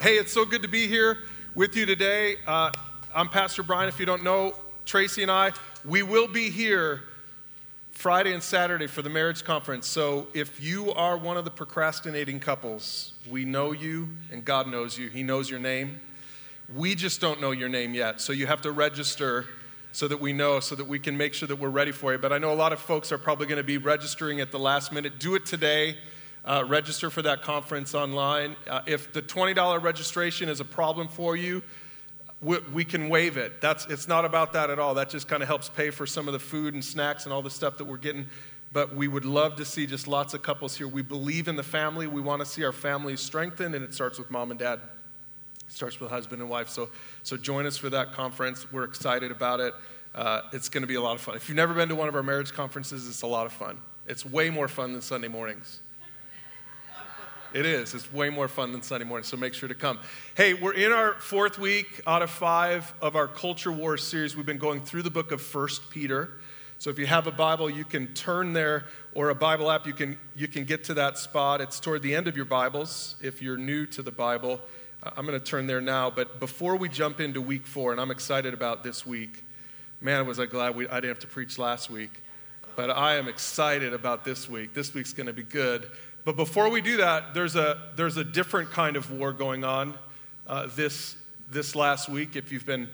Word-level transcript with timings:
Hey, 0.00 0.14
it's 0.14 0.32
so 0.32 0.44
good 0.44 0.62
to 0.62 0.68
be 0.68 0.86
here 0.86 1.18
with 1.56 1.74
you 1.74 1.84
today. 1.84 2.36
Uh, 2.46 2.70
I'm 3.12 3.28
Pastor 3.28 3.64
Brian. 3.64 3.88
If 3.88 3.98
you 3.98 4.06
don't 4.06 4.22
know, 4.22 4.54
Tracy 4.84 5.22
and 5.22 5.30
I, 5.30 5.50
we 5.84 6.04
will 6.04 6.28
be 6.28 6.50
here 6.50 7.02
Friday 7.90 8.32
and 8.32 8.40
Saturday 8.40 8.86
for 8.86 9.02
the 9.02 9.10
marriage 9.10 9.42
conference. 9.42 9.88
So 9.88 10.28
if 10.34 10.62
you 10.62 10.92
are 10.92 11.16
one 11.16 11.36
of 11.36 11.44
the 11.44 11.50
procrastinating 11.50 12.38
couples, 12.38 13.14
we 13.28 13.44
know 13.44 13.72
you 13.72 14.08
and 14.30 14.44
God 14.44 14.68
knows 14.68 14.96
you. 14.96 15.08
He 15.08 15.24
knows 15.24 15.50
your 15.50 15.58
name. 15.58 15.98
We 16.72 16.94
just 16.94 17.20
don't 17.20 17.40
know 17.40 17.50
your 17.50 17.68
name 17.68 17.92
yet. 17.92 18.20
So 18.20 18.32
you 18.32 18.46
have 18.46 18.62
to 18.62 18.70
register 18.70 19.46
so 19.90 20.06
that 20.06 20.20
we 20.20 20.32
know, 20.32 20.60
so 20.60 20.76
that 20.76 20.86
we 20.86 21.00
can 21.00 21.16
make 21.16 21.34
sure 21.34 21.48
that 21.48 21.56
we're 21.56 21.70
ready 21.70 21.90
for 21.90 22.12
you. 22.12 22.18
But 22.18 22.32
I 22.32 22.38
know 22.38 22.52
a 22.52 22.54
lot 22.54 22.72
of 22.72 22.78
folks 22.78 23.10
are 23.10 23.18
probably 23.18 23.48
going 23.48 23.56
to 23.56 23.64
be 23.64 23.78
registering 23.78 24.40
at 24.40 24.52
the 24.52 24.60
last 24.60 24.92
minute. 24.92 25.18
Do 25.18 25.34
it 25.34 25.44
today 25.44 25.96
uh, 26.48 26.64
register 26.66 27.10
for 27.10 27.20
that 27.22 27.42
conference 27.42 27.94
online. 27.94 28.56
Uh, 28.66 28.80
if 28.86 29.12
the 29.12 29.20
$20 29.20 29.82
registration 29.82 30.48
is 30.48 30.60
a 30.60 30.64
problem 30.64 31.06
for 31.06 31.36
you, 31.36 31.62
we, 32.40 32.58
we, 32.72 32.84
can 32.84 33.10
waive 33.10 33.36
it. 33.36 33.60
That's, 33.60 33.84
it's 33.86 34.08
not 34.08 34.24
about 34.24 34.54
that 34.54 34.70
at 34.70 34.78
all. 34.78 34.94
That 34.94 35.10
just 35.10 35.28
kind 35.28 35.42
of 35.42 35.48
helps 35.48 35.68
pay 35.68 35.90
for 35.90 36.06
some 36.06 36.26
of 36.26 36.32
the 36.32 36.38
food 36.38 36.72
and 36.72 36.82
snacks 36.82 37.24
and 37.24 37.32
all 37.32 37.42
the 37.42 37.50
stuff 37.50 37.76
that 37.78 37.84
we're 37.84 37.98
getting. 37.98 38.26
But 38.72 38.94
we 38.94 39.08
would 39.08 39.26
love 39.26 39.56
to 39.56 39.64
see 39.64 39.86
just 39.86 40.08
lots 40.08 40.32
of 40.32 40.42
couples 40.42 40.76
here. 40.76 40.88
We 40.88 41.02
believe 41.02 41.48
in 41.48 41.56
the 41.56 41.62
family. 41.62 42.06
We 42.06 42.22
want 42.22 42.40
to 42.40 42.46
see 42.46 42.64
our 42.64 42.72
families 42.72 43.20
strengthened, 43.20 43.74
and 43.74 43.84
it 43.84 43.92
starts 43.92 44.18
with 44.18 44.30
mom 44.30 44.50
and 44.50 44.58
dad. 44.58 44.80
It 45.66 45.72
starts 45.72 46.00
with 46.00 46.10
husband 46.10 46.40
and 46.40 46.50
wife. 46.50 46.68
So, 46.68 46.88
so 47.24 47.36
join 47.36 47.66
us 47.66 47.76
for 47.76 47.90
that 47.90 48.12
conference. 48.12 48.70
We're 48.72 48.84
excited 48.84 49.30
about 49.30 49.60
it. 49.60 49.74
Uh, 50.14 50.42
it's 50.52 50.68
going 50.68 50.82
to 50.82 50.86
be 50.86 50.94
a 50.94 51.00
lot 51.00 51.14
of 51.14 51.20
fun. 51.20 51.34
If 51.34 51.48
you've 51.48 51.56
never 51.56 51.74
been 51.74 51.88
to 51.90 51.94
one 51.94 52.08
of 52.08 52.14
our 52.14 52.22
marriage 52.22 52.52
conferences, 52.52 53.06
it's 53.06 53.22
a 53.22 53.26
lot 53.26 53.46
of 53.46 53.52
fun. 53.52 53.80
It's 54.06 54.24
way 54.24 54.48
more 54.48 54.68
fun 54.68 54.92
than 54.92 55.02
Sunday 55.02 55.28
mornings. 55.28 55.80
It 57.54 57.64
is. 57.64 57.94
It's 57.94 58.12
way 58.12 58.28
more 58.28 58.46
fun 58.46 58.72
than 58.72 58.82
Sunday 58.82 59.06
morning, 59.06 59.24
so 59.24 59.38
make 59.38 59.54
sure 59.54 59.70
to 59.70 59.74
come. 59.74 59.98
Hey, 60.36 60.52
we're 60.52 60.74
in 60.74 60.92
our 60.92 61.14
fourth 61.14 61.58
week 61.58 62.02
out 62.06 62.20
of 62.20 62.30
five 62.30 62.92
of 63.00 63.16
our 63.16 63.26
Culture 63.26 63.72
War 63.72 63.96
series. 63.96 64.36
We've 64.36 64.44
been 64.44 64.58
going 64.58 64.82
through 64.82 65.02
the 65.02 65.10
book 65.10 65.32
of 65.32 65.40
First 65.40 65.88
Peter. 65.88 66.32
So 66.78 66.90
if 66.90 66.98
you 66.98 67.06
have 67.06 67.26
a 67.26 67.32
Bible, 67.32 67.70
you 67.70 67.86
can 67.86 68.08
turn 68.08 68.52
there, 68.52 68.84
or 69.14 69.30
a 69.30 69.34
Bible 69.34 69.70
app, 69.70 69.86
you 69.86 69.94
can, 69.94 70.18
you 70.36 70.46
can 70.46 70.64
get 70.64 70.84
to 70.84 70.94
that 70.94 71.16
spot. 71.16 71.62
It's 71.62 71.80
toward 71.80 72.02
the 72.02 72.14
end 72.14 72.28
of 72.28 72.36
your 72.36 72.44
Bibles 72.44 73.16
if 73.22 73.40
you're 73.40 73.56
new 73.56 73.86
to 73.86 74.02
the 74.02 74.12
Bible. 74.12 74.60
Uh, 75.02 75.12
I'm 75.16 75.24
going 75.24 75.38
to 75.38 75.44
turn 75.44 75.66
there 75.66 75.80
now. 75.80 76.10
But 76.10 76.40
before 76.40 76.76
we 76.76 76.90
jump 76.90 77.18
into 77.18 77.40
week 77.40 77.66
four, 77.66 77.92
and 77.92 78.00
I'm 78.00 78.10
excited 78.10 78.52
about 78.52 78.82
this 78.82 79.06
week, 79.06 79.42
man, 80.02 80.26
was 80.26 80.38
I 80.38 80.44
glad 80.44 80.76
we, 80.76 80.86
I 80.86 80.96
didn't 80.96 81.08
have 81.08 81.18
to 81.20 81.26
preach 81.26 81.58
last 81.58 81.88
week. 81.88 82.20
But 82.76 82.90
I 82.90 83.16
am 83.16 83.26
excited 83.26 83.92
about 83.92 84.24
this 84.24 84.48
week. 84.48 84.72
This 84.72 84.94
week's 84.94 85.12
going 85.12 85.26
to 85.26 85.32
be 85.32 85.42
good. 85.42 85.90
But 86.28 86.36
before 86.36 86.68
we 86.68 86.82
do 86.82 86.98
that, 86.98 87.32
there's 87.32 87.56
a, 87.56 87.80
there's 87.96 88.18
a 88.18 88.22
different 88.22 88.70
kind 88.70 88.96
of 88.96 89.10
war 89.10 89.32
going 89.32 89.64
on 89.64 89.94
uh, 90.46 90.68
this, 90.76 91.16
this 91.50 91.74
last 91.74 92.10
week. 92.10 92.36
If 92.36 92.52
you've, 92.52 92.66
been, 92.66 92.90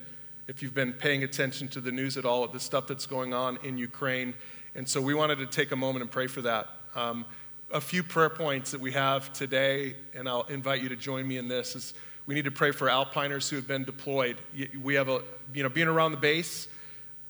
if 0.47 0.63
you've 0.63 0.73
been 0.73 0.93
paying 0.93 1.25
attention 1.25 1.67
to 1.71 1.81
the 1.81 1.91
news 1.91 2.17
at 2.17 2.25
all, 2.25 2.47
the 2.47 2.61
stuff 2.61 2.87
that's 2.87 3.07
going 3.07 3.35
on 3.35 3.59
in 3.65 3.77
Ukraine. 3.77 4.35
And 4.77 4.89
so 4.89 5.01
we 5.01 5.15
wanted 5.15 5.39
to 5.39 5.47
take 5.47 5.73
a 5.73 5.77
moment 5.77 6.03
and 6.03 6.13
pray 6.13 6.29
for 6.29 6.43
that. 6.43 6.69
Um, 6.95 7.25
a 7.73 7.81
few 7.81 8.05
prayer 8.05 8.31
points 8.31 8.71
that 8.71 8.81
we 8.81 8.93
have 8.93 9.33
today, 9.33 9.97
and 10.15 10.29
I'll 10.29 10.45
invite 10.45 10.81
you 10.81 10.89
to 10.91 10.97
join 10.97 11.27
me 11.27 11.37
in 11.37 11.49
this, 11.49 11.75
is 11.75 11.93
we 12.29 12.37
need 12.37 12.45
to 12.45 12.53
pray 12.53 12.71
for 12.71 12.87
alpiners 12.87 13.49
who 13.49 13.57
have 13.57 13.67
been 13.67 13.83
deployed. 13.83 14.37
We 14.81 14.95
have 14.95 15.09
a, 15.09 15.23
you 15.53 15.65
know, 15.65 15.69
being 15.69 15.89
around 15.89 16.13
the 16.13 16.19
base, 16.19 16.69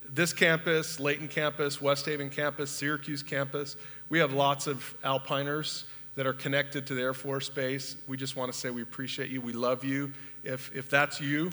this 0.06 0.34
campus, 0.34 1.00
Layton 1.00 1.28
campus, 1.28 1.80
West 1.80 2.04
Haven 2.04 2.28
campus, 2.28 2.70
Syracuse 2.70 3.22
campus, 3.22 3.74
we 4.10 4.18
have 4.18 4.34
lots 4.34 4.66
of 4.66 4.94
alpiners 5.02 5.84
that 6.14 6.26
are 6.26 6.32
connected 6.32 6.86
to 6.86 6.94
the 6.94 7.02
Air 7.02 7.14
Force 7.14 7.48
Base. 7.48 7.96
We 8.06 8.16
just 8.16 8.36
want 8.36 8.52
to 8.52 8.58
say 8.58 8.70
we 8.70 8.82
appreciate 8.82 9.30
you. 9.30 9.40
We 9.40 9.52
love 9.52 9.84
you. 9.84 10.12
If, 10.42 10.74
if 10.74 10.88
that's 10.88 11.20
you, 11.20 11.50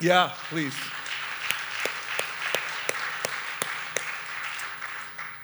yeah, 0.00 0.32
please. 0.50 0.74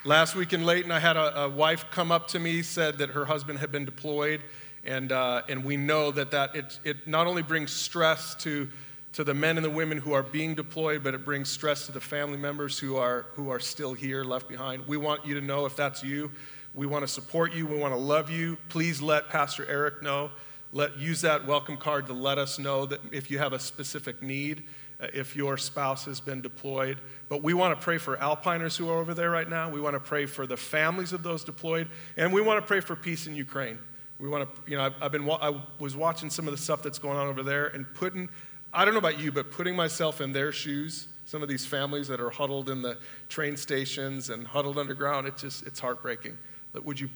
Last 0.07 0.35
week 0.35 0.53
in 0.53 0.67
Layton, 0.67 0.91
I 0.91 0.99
had 0.99 1.17
a, 1.17 1.45
a, 1.45 1.49
wife 1.49 1.87
come 1.91 2.13
up 2.13 2.29
to 2.29 2.39
me, 2.39 2.61
said 2.61 2.99
that 2.99 3.11
her 3.11 3.25
husband 3.25 3.59
had 3.59 3.73
been 3.73 3.87
deployed, 3.87 4.43
and, 4.85 5.11
uh, 5.11 5.43
and 5.49 5.65
we 5.65 5.79
know 5.79 6.11
that, 6.11 6.31
that 6.33 6.55
it, 6.55 6.79
it 6.85 7.07
not 7.07 7.27
only 7.27 7.41
brings 7.43 7.73
stress 7.73 8.35
to, 8.43 8.69
to 9.15 9.25
the 9.25 9.33
men 9.33 9.57
and 9.57 9.65
the 9.65 9.71
women 9.71 9.97
who 9.97 10.13
are 10.13 10.23
being 10.23 10.55
deployed, 10.55 11.03
but 11.03 11.15
it 11.15 11.25
brings 11.25 11.49
stress 11.49 11.87
to 11.87 11.93
the 11.93 12.03
family 12.03 12.37
members 12.37 12.79
who 12.79 12.97
are, 12.97 13.25
who 13.33 13.49
are 13.49 13.61
still 13.61 13.95
here, 13.95 14.25
left 14.25 14.47
behind. 14.47 14.87
We 14.87 14.99
want 14.99 15.25
you 15.25 15.35
to 15.37 15.41
know 15.41 15.65
if 15.65 15.75
that's 15.75 16.05
you, 16.05 16.31
we 16.75 16.87
want 16.87 17.03
to 17.03 17.09
support 17.09 17.55
you. 17.55 17.67
We 17.67 17.79
want 17.79 17.95
to 17.95 17.99
love 17.99 18.31
you. 18.31 18.59
Please 18.69 19.01
let 19.01 19.29
Pastor 19.29 19.65
Eric 19.69 20.03
know. 20.03 20.31
Let, 20.73 20.99
use 20.99 21.21
that 21.21 21.47
welcome 21.47 21.77
card 21.77 22.07
to 22.07 22.13
let 22.13 22.37
us 22.37 22.59
know 22.59 22.85
that 22.87 23.01
if 23.13 23.31
you 23.31 23.39
have 23.39 23.53
a 23.53 23.61
specific 23.61 24.21
need, 24.21 24.65
uh, 25.01 25.07
if 25.15 25.37
your 25.37 25.57
spouse 25.57 26.05
has 26.07 26.21
been 26.21 26.41
deployed. 26.41 26.99
But 27.29 27.45
we 27.45 27.55
want 27.55 27.79
to 27.79 27.85
pray 27.85 27.99
for 27.99 28.17
alpiners 28.17 28.77
who 28.77 28.91
are 28.91 28.99
over 28.99 29.15
there 29.15 29.31
right 29.31 29.49
now. 29.49 29.71
We 29.71 29.81
want 29.81 29.95
to 29.95 30.01
pray 30.01 30.27
for 30.27 30.49
the 30.49 30.57
families 30.57 31.13
of 31.13 31.23
those 31.23 31.45
deployed. 31.45 31.89
And 32.17 32.33
we 32.33 32.41
want 32.41 32.61
to 32.61 32.67
pray 32.67 32.81
for 32.81 32.97
peace 32.97 33.29
in 33.29 33.37
Ukraine. 33.37 33.79
We 34.19 34.29
want 34.29 34.53
to, 34.53 34.71
you 34.71 34.77
know, 34.77 34.85
I've, 34.85 34.95
I've 35.01 35.13
been, 35.13 35.31
I 35.31 35.61
was 35.79 35.95
watching 35.95 36.29
some 36.29 36.49
of 36.49 36.53
the 36.53 36.59
stuff 36.59 36.83
that's 36.83 36.99
going 36.99 37.19
on 37.19 37.29
over 37.29 37.45
there 37.45 37.67
and 37.67 37.87
putting, 37.95 38.29
I 38.73 38.85
don't 38.85 38.95
know 38.95 38.99
about 38.99 39.21
you, 39.21 39.31
but 39.31 39.53
putting 39.53 39.77
myself 39.77 40.21
in 40.21 40.33
their 40.33 40.51
shoes 40.51 41.07
some 41.25 41.43
of 41.43 41.49
these 41.49 41.65
families 41.65 42.09
that 42.09 42.21
are 42.21 42.31
huddled 42.31 42.69
in 42.69 42.83
the 42.83 42.99
train 43.29 43.57
stations 43.57 44.29
and 44.29 44.47
huddled 44.47 44.79
underground, 44.79 45.27
it's 45.27 45.41
just, 45.41 45.67
it's 45.67 45.81
heartbreaking. 45.81 46.37
Would 46.83 46.99
you 46.99 47.09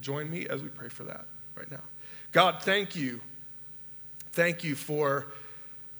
join 0.00 0.30
me 0.30 0.46
as 0.48 0.62
we 0.62 0.68
pray 0.68 0.88
for 0.88 1.04
that 1.04 1.26
right 1.54 1.70
now? 1.70 1.82
God, 2.32 2.62
thank 2.62 2.96
you. 2.96 3.20
Thank 4.32 4.64
you 4.64 4.74
for 4.74 5.26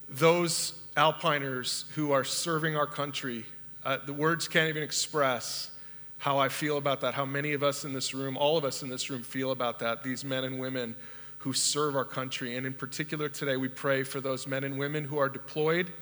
those 0.09 0.75
alpiners 0.97 1.85
who 1.93 2.13
are 2.13 2.25
serving 2.25 2.77
our 2.77 2.87
country. 2.87 3.45
Uh, 3.85 3.99
the 4.05 4.13
words 4.13 4.49
can't 4.49 4.69
even 4.69 4.83
express 4.83 5.71
how 6.19 6.39
I 6.39 6.49
feel 6.49 6.79
about 6.79 7.03
that, 7.03 7.15
how 7.15 7.25
many 7.25 7.53
of 7.53 7.63
us 7.63 7.85
in 7.85 7.93
this 7.93 8.15
room, 8.15 8.37
all 8.37 8.57
of 8.57 8.65
us 8.65 8.83
in 8.83 8.89
this 8.89 9.11
room, 9.11 9.23
feel 9.23 9.51
about 9.51 9.79
that, 9.81 10.03
these 10.03 10.25
men 10.25 10.45
and 10.45 10.59
women 10.59 10.97
who 11.39 11.53
serve 11.53 11.95
our 11.95 12.05
country. 12.05 12.57
And 12.57 12.67
in 12.67 12.73
particular, 12.73 13.29
today, 13.29 13.57
we 13.57 13.69
pray 13.69 14.03
for 14.03 14.21
those 14.21 14.47
men 14.47 14.65
and 14.65 14.79
women 14.79 15.05
who 15.05 15.19
are 15.19 15.29
deployed, 15.29 15.93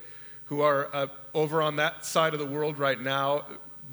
who 0.45 0.61
are 0.61 0.89
uh, 0.93 1.07
over 1.33 1.61
on 1.61 1.75
that 1.75 2.05
side 2.05 2.33
of 2.33 2.39
the 2.39 2.45
world 2.45 2.79
right 2.79 2.99
now, 2.99 3.45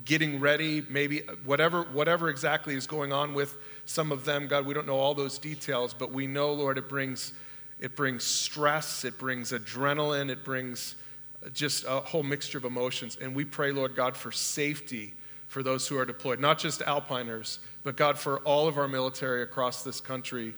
getting 0.04 0.40
ready, 0.40 0.84
maybe 0.88 1.26
uh, 1.28 1.32
whatever, 1.44 1.82
whatever 1.84 2.28
exactly 2.28 2.74
is 2.74 2.86
going 2.86 3.12
on 3.12 3.34
with 3.34 3.56
some 3.84 4.12
of 4.12 4.24
them. 4.24 4.46
God, 4.46 4.66
we 4.66 4.74
don't 4.74 4.86
know 4.86 4.98
all 4.98 5.14
those 5.14 5.38
details, 5.38 5.94
but 5.94 6.12
we 6.12 6.26
know, 6.26 6.52
Lord, 6.52 6.78
it 6.78 6.88
brings, 6.88 7.32
it 7.78 7.96
brings 7.96 8.24
stress, 8.24 9.04
it 9.04 9.18
brings 9.18 9.52
adrenaline, 9.52 10.30
it 10.30 10.44
brings 10.44 10.96
uh, 11.44 11.48
just 11.50 11.84
a 11.84 12.00
whole 12.00 12.22
mixture 12.22 12.58
of 12.58 12.64
emotions. 12.64 13.18
And 13.20 13.34
we 13.34 13.44
pray, 13.44 13.72
Lord 13.72 13.94
God, 13.94 14.16
for 14.16 14.32
safety 14.32 15.14
for 15.48 15.62
those 15.62 15.86
who 15.86 15.98
are 15.98 16.06
deployed, 16.06 16.40
not 16.40 16.58
just 16.58 16.80
alpiners, 16.80 17.58
but 17.82 17.96
God, 17.96 18.18
for 18.18 18.38
all 18.38 18.68
of 18.68 18.78
our 18.78 18.88
military 18.88 19.42
across 19.42 19.84
this 19.84 20.00
country. 20.00 20.54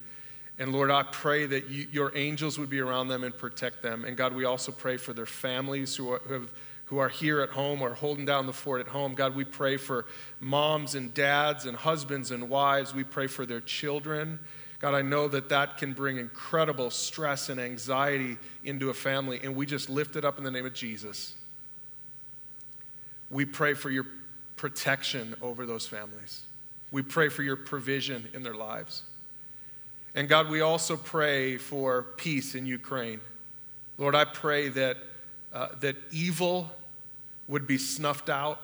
And 0.58 0.72
Lord, 0.72 0.90
I 0.90 1.02
pray 1.02 1.46
that 1.46 1.68
you, 1.68 1.88
your 1.90 2.16
angels 2.16 2.60
would 2.60 2.70
be 2.70 2.78
around 2.78 3.08
them 3.08 3.24
and 3.24 3.36
protect 3.36 3.82
them. 3.82 4.04
And 4.04 4.16
God, 4.16 4.32
we 4.32 4.44
also 4.44 4.70
pray 4.70 4.96
for 4.96 5.12
their 5.12 5.26
families 5.26 5.96
who, 5.96 6.12
are, 6.12 6.20
who 6.20 6.34
have 6.34 6.52
who 6.94 7.00
are 7.00 7.08
here 7.08 7.40
at 7.40 7.50
home 7.50 7.82
or 7.82 7.92
holding 7.92 8.24
down 8.24 8.46
the 8.46 8.52
fort 8.52 8.80
at 8.80 8.86
home. 8.86 9.16
God, 9.16 9.34
we 9.34 9.42
pray 9.42 9.76
for 9.76 10.06
moms 10.38 10.94
and 10.94 11.12
dads 11.12 11.66
and 11.66 11.76
husbands 11.76 12.30
and 12.30 12.48
wives. 12.48 12.94
We 12.94 13.02
pray 13.02 13.26
for 13.26 13.44
their 13.44 13.60
children. 13.60 14.38
God, 14.78 14.94
I 14.94 15.02
know 15.02 15.26
that 15.26 15.48
that 15.48 15.76
can 15.76 15.92
bring 15.92 16.18
incredible 16.18 16.92
stress 16.92 17.48
and 17.48 17.58
anxiety 17.58 18.36
into 18.62 18.90
a 18.90 18.94
family, 18.94 19.40
and 19.42 19.56
we 19.56 19.66
just 19.66 19.90
lift 19.90 20.14
it 20.14 20.24
up 20.24 20.38
in 20.38 20.44
the 20.44 20.52
name 20.52 20.66
of 20.66 20.72
Jesus. 20.72 21.34
We 23.28 23.44
pray 23.44 23.74
for 23.74 23.90
your 23.90 24.06
protection 24.54 25.34
over 25.42 25.66
those 25.66 25.88
families. 25.88 26.42
We 26.92 27.02
pray 27.02 27.28
for 27.28 27.42
your 27.42 27.56
provision 27.56 28.28
in 28.34 28.44
their 28.44 28.54
lives. 28.54 29.02
And 30.14 30.28
God, 30.28 30.48
we 30.48 30.60
also 30.60 30.96
pray 30.96 31.56
for 31.56 32.04
peace 32.18 32.54
in 32.54 32.66
Ukraine. 32.66 33.18
Lord, 33.98 34.14
I 34.14 34.26
pray 34.26 34.68
that 34.68 34.98
uh, 35.52 35.68
that 35.80 35.96
evil 36.12 36.70
would 37.48 37.66
be 37.66 37.78
snuffed 37.78 38.28
out, 38.28 38.60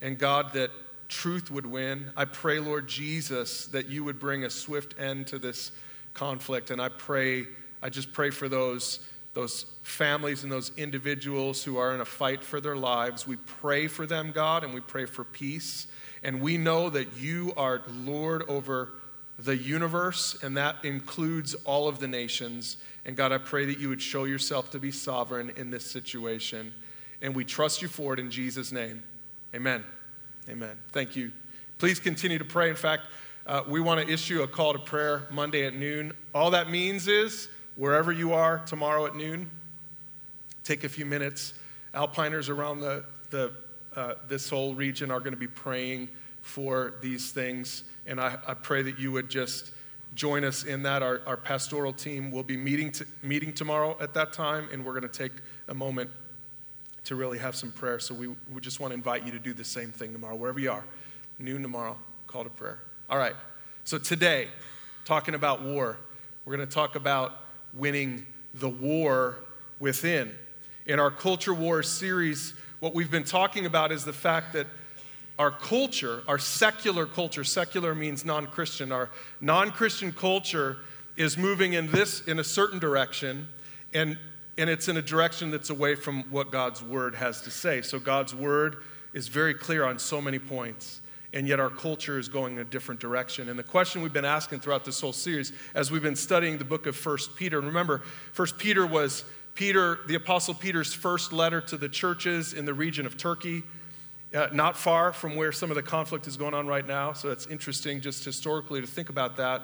and 0.00 0.18
God, 0.18 0.52
that 0.52 0.70
truth 1.08 1.50
would 1.50 1.66
win. 1.66 2.10
I 2.16 2.24
pray, 2.24 2.58
Lord 2.58 2.88
Jesus, 2.88 3.66
that 3.66 3.88
you 3.88 4.02
would 4.04 4.18
bring 4.18 4.44
a 4.44 4.50
swift 4.50 4.98
end 4.98 5.26
to 5.28 5.38
this 5.38 5.70
conflict. 6.14 6.70
And 6.70 6.80
I 6.80 6.88
pray, 6.88 7.46
I 7.82 7.90
just 7.90 8.12
pray 8.12 8.30
for 8.30 8.48
those, 8.48 9.00
those 9.34 9.66
families 9.82 10.42
and 10.42 10.50
those 10.50 10.72
individuals 10.76 11.62
who 11.62 11.76
are 11.76 11.94
in 11.94 12.00
a 12.00 12.04
fight 12.04 12.42
for 12.42 12.60
their 12.60 12.76
lives. 12.76 13.26
We 13.26 13.36
pray 13.36 13.88
for 13.88 14.06
them, 14.06 14.32
God, 14.32 14.64
and 14.64 14.72
we 14.72 14.80
pray 14.80 15.04
for 15.04 15.22
peace. 15.22 15.86
And 16.22 16.40
we 16.40 16.56
know 16.56 16.88
that 16.90 17.16
you 17.16 17.52
are 17.56 17.82
Lord 17.88 18.48
over 18.48 18.92
the 19.38 19.56
universe, 19.56 20.38
and 20.42 20.56
that 20.56 20.84
includes 20.84 21.54
all 21.64 21.88
of 21.88 21.98
the 21.98 22.08
nations. 22.08 22.76
And 23.04 23.16
God, 23.16 23.32
I 23.32 23.38
pray 23.38 23.66
that 23.66 23.78
you 23.78 23.88
would 23.88 24.02
show 24.02 24.24
yourself 24.24 24.70
to 24.70 24.78
be 24.78 24.92
sovereign 24.92 25.52
in 25.56 25.70
this 25.70 25.90
situation. 25.90 26.72
And 27.22 27.34
we 27.34 27.44
trust 27.44 27.80
you 27.80 27.88
for 27.88 28.12
it 28.12 28.20
in 28.20 28.30
Jesus' 28.30 28.72
name. 28.72 29.02
Amen. 29.54 29.84
Amen. 30.48 30.76
Thank 30.90 31.14
you. 31.16 31.30
Please 31.78 32.00
continue 32.00 32.36
to 32.36 32.44
pray. 32.44 32.68
In 32.68 32.76
fact, 32.76 33.04
uh, 33.46 33.62
we 33.66 33.80
want 33.80 34.06
to 34.06 34.12
issue 34.12 34.42
a 34.42 34.48
call 34.48 34.72
to 34.72 34.78
prayer 34.78 35.28
Monday 35.30 35.64
at 35.64 35.74
noon. 35.74 36.12
All 36.34 36.50
that 36.50 36.68
means 36.68 37.08
is 37.08 37.48
wherever 37.76 38.12
you 38.12 38.32
are 38.32 38.58
tomorrow 38.58 39.06
at 39.06 39.14
noon, 39.14 39.50
take 40.64 40.84
a 40.84 40.88
few 40.88 41.06
minutes. 41.06 41.54
Alpiners 41.94 42.48
around 42.48 42.80
the, 42.80 43.04
the, 43.30 43.52
uh, 43.94 44.14
this 44.28 44.50
whole 44.50 44.74
region 44.74 45.10
are 45.10 45.20
going 45.20 45.32
to 45.32 45.38
be 45.38 45.46
praying 45.46 46.08
for 46.40 46.94
these 47.00 47.30
things. 47.30 47.84
And 48.06 48.20
I, 48.20 48.36
I 48.46 48.54
pray 48.54 48.82
that 48.82 48.98
you 48.98 49.12
would 49.12 49.28
just 49.28 49.70
join 50.14 50.44
us 50.44 50.64
in 50.64 50.82
that. 50.82 51.02
Our, 51.02 51.20
our 51.26 51.36
pastoral 51.36 51.92
team 51.92 52.30
will 52.30 52.42
be 52.42 52.56
meeting, 52.56 52.92
meeting 53.22 53.52
tomorrow 53.52 53.96
at 54.00 54.12
that 54.14 54.32
time, 54.32 54.68
and 54.72 54.84
we're 54.84 54.98
going 54.98 55.10
to 55.10 55.18
take 55.18 55.32
a 55.68 55.74
moment 55.74 56.10
to 57.04 57.16
really 57.16 57.38
have 57.38 57.54
some 57.56 57.72
prayer. 57.72 57.98
So 57.98 58.14
we, 58.14 58.28
we 58.52 58.60
just 58.60 58.80
want 58.80 58.92
to 58.92 58.94
invite 58.94 59.24
you 59.24 59.32
to 59.32 59.38
do 59.38 59.52
the 59.52 59.64
same 59.64 59.90
thing 59.90 60.12
tomorrow, 60.12 60.36
wherever 60.36 60.60
you 60.60 60.70
are. 60.70 60.84
Noon 61.38 61.62
tomorrow, 61.62 61.96
call 62.26 62.44
to 62.44 62.50
prayer. 62.50 62.80
All 63.10 63.18
right. 63.18 63.34
So 63.84 63.98
today, 63.98 64.48
talking 65.04 65.34
about 65.34 65.62
war, 65.62 65.98
we're 66.44 66.56
going 66.56 66.68
to 66.68 66.74
talk 66.74 66.94
about 66.94 67.32
winning 67.74 68.26
the 68.54 68.68
war 68.68 69.38
within. 69.80 70.34
In 70.86 71.00
our 71.00 71.10
Culture 71.10 71.54
War 71.54 71.82
series, 71.82 72.54
what 72.80 72.94
we've 72.94 73.10
been 73.10 73.24
talking 73.24 73.66
about 73.66 73.92
is 73.92 74.04
the 74.04 74.12
fact 74.12 74.52
that 74.52 74.66
our 75.38 75.50
culture, 75.50 76.22
our 76.28 76.38
secular 76.38 77.06
culture, 77.06 77.44
secular 77.44 77.94
means 77.94 78.24
non 78.24 78.46
Christian, 78.46 78.92
our 78.92 79.10
non 79.40 79.70
Christian 79.70 80.12
culture 80.12 80.78
is 81.16 81.36
moving 81.36 81.72
in 81.72 81.90
this, 81.90 82.20
in 82.22 82.38
a 82.38 82.44
certain 82.44 82.78
direction, 82.78 83.48
and, 83.92 84.18
and 84.58 84.68
it's 84.68 84.88
in 84.88 84.96
a 84.96 85.02
direction 85.02 85.50
that's 85.50 85.70
away 85.70 85.94
from 85.94 86.24
what 86.30 86.50
God's 86.50 86.82
word 86.82 87.14
has 87.14 87.40
to 87.42 87.50
say. 87.50 87.82
So 87.82 87.98
God's 87.98 88.34
word 88.34 88.78
is 89.12 89.28
very 89.28 89.54
clear 89.54 89.84
on 89.84 89.98
so 89.98 90.20
many 90.20 90.38
points 90.38 91.00
and 91.34 91.48
yet 91.48 91.60
our 91.60 91.70
culture 91.70 92.18
is 92.18 92.28
going 92.28 92.54
in 92.54 92.60
a 92.60 92.64
different 92.64 93.00
direction. 93.00 93.48
And 93.48 93.58
the 93.58 93.62
question 93.62 94.02
we've 94.02 94.12
been 94.12 94.24
asking 94.24 94.60
throughout 94.60 94.84
this 94.84 95.00
whole 95.00 95.12
series, 95.12 95.52
as 95.74 95.90
we've 95.90 96.02
been 96.02 96.16
studying 96.16 96.58
the 96.58 96.64
book 96.64 96.86
of 96.86 96.94
First 96.94 97.36
Peter, 97.36 97.58
and 97.58 97.66
remember, 97.66 98.02
First 98.32 98.58
Peter 98.58 98.86
was 98.86 99.24
Peter, 99.54 100.00
the 100.06 100.14
Apostle 100.14 100.54
Peter's 100.54 100.92
first 100.92 101.32
letter 101.32 101.60
to 101.60 101.76
the 101.76 101.88
churches 101.88 102.52
in 102.52 102.64
the 102.64 102.74
region 102.74 103.06
of 103.06 103.16
Turkey, 103.16 103.62
uh, 104.34 104.48
not 104.52 104.76
far 104.76 105.12
from 105.12 105.36
where 105.36 105.52
some 105.52 105.70
of 105.70 105.76
the 105.76 105.82
conflict 105.82 106.26
is 106.26 106.36
going 106.36 106.54
on 106.54 106.66
right 106.66 106.86
now. 106.86 107.12
So 107.12 107.30
it's 107.30 107.46
interesting 107.46 108.00
just 108.00 108.24
historically 108.24 108.80
to 108.80 108.86
think 108.86 109.08
about 109.08 109.36
that. 109.36 109.62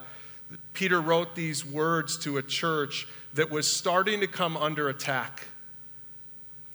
Peter 0.73 1.01
wrote 1.01 1.35
these 1.35 1.65
words 1.65 2.17
to 2.19 2.37
a 2.37 2.43
church 2.43 3.07
that 3.33 3.49
was 3.49 3.71
starting 3.71 4.19
to 4.21 4.27
come 4.27 4.57
under 4.57 4.89
attack. 4.89 5.45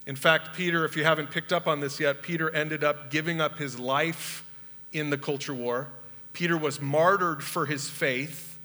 In 0.06 0.16
fact, 0.16 0.54
Peter, 0.54 0.84
if 0.84 0.96
you 0.96 1.04
haven't 1.04 1.30
picked 1.30 1.52
up 1.52 1.66
on 1.66 1.80
this 1.80 1.98
yet, 1.98 2.22
Peter 2.22 2.50
ended 2.50 2.84
up 2.84 3.10
giving 3.10 3.40
up 3.40 3.58
his 3.58 3.78
life 3.78 4.44
in 4.92 5.10
the 5.10 5.18
culture 5.18 5.54
war. 5.54 5.88
Peter 6.32 6.56
was 6.56 6.80
martyred 6.80 7.42
for 7.42 7.66
his 7.66 7.88
faith 7.88 8.58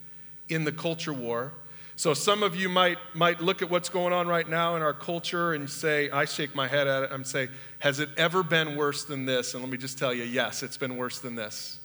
in 0.49 0.65
the 0.65 0.71
culture 0.71 1.13
war. 1.13 1.53
So 1.95 2.13
some 2.13 2.43
of 2.43 2.55
you 2.55 2.69
might, 2.69 2.97
might 3.13 3.41
look 3.41 3.61
at 3.61 3.69
what's 3.69 3.89
going 3.89 4.13
on 4.13 4.27
right 4.27 4.47
now 4.47 4.75
in 4.75 4.81
our 4.81 4.93
culture 4.93 5.53
and 5.53 5.69
say, 5.69 6.09
I 6.09 6.25
shake 6.25 6.55
my 6.55 6.67
head 6.67 6.87
at 6.87 7.03
it 7.03 7.11
and 7.11 7.25
say, 7.25 7.49
has 7.79 7.99
it 7.99 8.09
ever 8.15 8.41
been 8.41 8.75
worse 8.75 9.03
than 9.03 9.25
this? 9.25 9.53
And 9.53 9.61
let 9.61 9.71
me 9.71 9.77
just 9.77 9.99
tell 9.99 10.13
you, 10.13 10.23
yes, 10.23 10.63
it's 10.63 10.77
been 10.77 10.97
worse 10.97 11.19
than 11.19 11.35
this. 11.35 11.79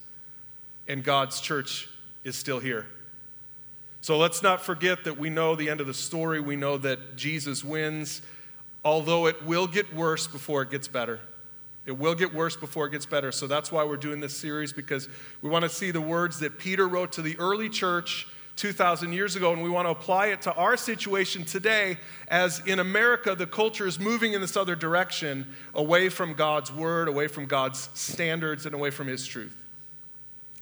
And 0.87 1.03
God's 1.03 1.41
church 1.41 1.89
is 2.23 2.37
still 2.37 2.61
here. 2.61 2.87
So 4.05 4.19
let's 4.19 4.43
not 4.43 4.61
forget 4.61 5.05
that 5.05 5.17
we 5.17 5.31
know 5.31 5.57
the 5.57 5.71
end 5.71 5.81
of 5.81 5.87
the 5.87 5.95
story. 5.95 6.39
We 6.39 6.57
know 6.57 6.77
that 6.77 7.17
Jesus 7.17 7.65
wins, 7.65 8.21
although 8.85 9.27
it 9.29 9.43
will 9.47 9.67
get 9.67 9.95
worse 9.95 10.27
before 10.27 10.61
it 10.61 10.71
gets 10.71 10.89
better. 10.89 11.21
It 11.87 11.93
will 11.93 12.15
get 12.15 12.35
worse 12.35 12.55
before 12.55 12.87
it 12.87 12.91
gets 12.91 13.07
better. 13.07 13.33
So 13.33 13.47
that's 13.47 13.73
why 13.73 13.83
we're 13.83 13.97
doing 13.97 14.21
this 14.21 14.37
series 14.37 14.75
because 14.75 15.09
we 15.41 15.49
want 15.49 15.63
to 15.63 15.71
see 15.71 15.91
the 15.91 16.03
words 16.03 16.39
that 16.41 16.59
Peter 16.59 16.87
wrote 16.87 17.13
to 17.13 17.23
the 17.23 17.35
early 17.39 17.71
church 17.71 18.29
2,000 18.57 19.15
years 19.15 19.37
ago, 19.37 19.55
and 19.55 19.63
we 19.63 19.71
want 19.71 19.87
to 19.87 19.93
apply 19.93 20.27
it 20.27 20.43
to 20.43 20.53
our 20.53 20.77
situation 20.77 21.43
today 21.47 21.97
as 22.29 22.61
in 22.67 22.81
America, 22.81 23.35
the 23.35 23.47
culture 23.47 23.87
is 23.87 23.99
moving 23.99 24.35
in 24.35 24.43
this 24.43 24.55
other 24.55 24.77
direction 24.77 25.47
away 25.75 26.11
from 26.11 26.35
God's 26.35 26.71
word, 26.71 27.09
away 27.09 27.27
from 27.27 27.47
God's 27.47 27.89
standards, 27.95 28.67
and 28.67 28.75
away 28.75 28.91
from 28.91 29.07
His 29.07 29.27
truth. 29.27 29.64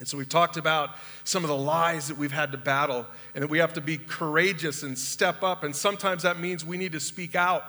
And 0.02 0.08
so 0.08 0.18
we've 0.18 0.28
talked 0.28 0.56
about 0.56 0.96
some 1.22 1.44
of 1.44 1.48
the 1.48 1.56
lies 1.56 2.08
that 2.08 2.18
we've 2.18 2.32
had 2.32 2.50
to 2.50 2.58
battle, 2.58 3.06
and 3.36 3.42
that 3.44 3.48
we 3.48 3.58
have 3.58 3.74
to 3.74 3.80
be 3.80 3.98
courageous 3.98 4.82
and 4.82 4.98
step 4.98 5.44
up. 5.44 5.62
And 5.62 5.76
sometimes 5.76 6.24
that 6.24 6.40
means 6.40 6.64
we 6.64 6.76
need 6.76 6.90
to 6.90 6.98
speak 6.98 7.36
out 7.36 7.62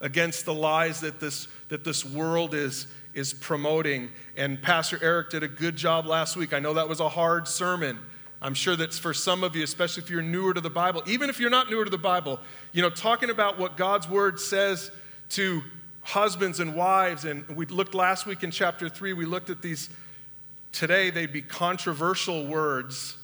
against 0.00 0.44
the 0.44 0.54
lies 0.54 1.00
that 1.00 1.18
this, 1.18 1.48
that 1.68 1.82
this 1.82 2.04
world 2.04 2.54
is, 2.54 2.86
is 3.12 3.32
promoting. 3.32 4.08
And 4.36 4.62
Pastor 4.62 5.00
Eric 5.02 5.30
did 5.30 5.42
a 5.42 5.48
good 5.48 5.74
job 5.74 6.06
last 6.06 6.36
week. 6.36 6.52
I 6.52 6.60
know 6.60 6.74
that 6.74 6.88
was 6.88 7.00
a 7.00 7.08
hard 7.08 7.48
sermon. 7.48 7.98
I'm 8.40 8.54
sure 8.54 8.76
that's 8.76 9.00
for 9.00 9.12
some 9.12 9.42
of 9.42 9.56
you, 9.56 9.64
especially 9.64 10.04
if 10.04 10.10
you're 10.10 10.22
newer 10.22 10.54
to 10.54 10.60
the 10.60 10.70
Bible, 10.70 11.02
even 11.08 11.28
if 11.28 11.40
you're 11.40 11.50
not 11.50 11.70
newer 11.70 11.84
to 11.84 11.90
the 11.90 11.98
Bible, 11.98 12.38
you 12.70 12.82
know, 12.82 12.90
talking 12.90 13.30
about 13.30 13.58
what 13.58 13.76
God's 13.76 14.08
word 14.08 14.38
says 14.38 14.92
to 15.30 15.60
husbands 16.02 16.60
and 16.60 16.76
wives. 16.76 17.24
And 17.24 17.48
we 17.56 17.66
looked 17.66 17.94
last 17.94 18.26
week 18.26 18.44
in 18.44 18.52
chapter 18.52 18.88
three, 18.88 19.12
we 19.12 19.24
looked 19.24 19.50
at 19.50 19.60
these, 19.60 19.90
today 20.72 21.10
they'd 21.10 21.32
be 21.32 21.42
controversial 21.42 22.46
words 22.46 23.16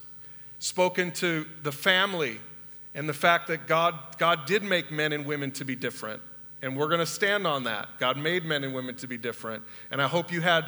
spoken 0.58 1.12
to 1.12 1.46
the 1.62 1.72
family 1.72 2.38
and 2.94 3.08
the 3.08 3.14
fact 3.14 3.48
that 3.48 3.66
God, 3.66 3.94
God 4.19 4.46
did 4.46 4.62
make 4.62 4.90
men 4.90 5.12
and 5.12 5.26
women 5.26 5.50
to 5.52 5.64
be 5.64 5.76
different. 5.76 6.22
And 6.62 6.76
we're 6.76 6.88
going 6.88 7.00
to 7.00 7.06
stand 7.06 7.46
on 7.46 7.64
that. 7.64 7.88
God 7.98 8.16
made 8.16 8.44
men 8.44 8.64
and 8.64 8.75
women 8.75 8.94
to 8.96 9.06
be 9.06 9.19
different. 9.19 9.62
And 9.90 10.00
I 10.00 10.08
hope 10.08 10.32
you 10.32 10.40
had 10.40 10.64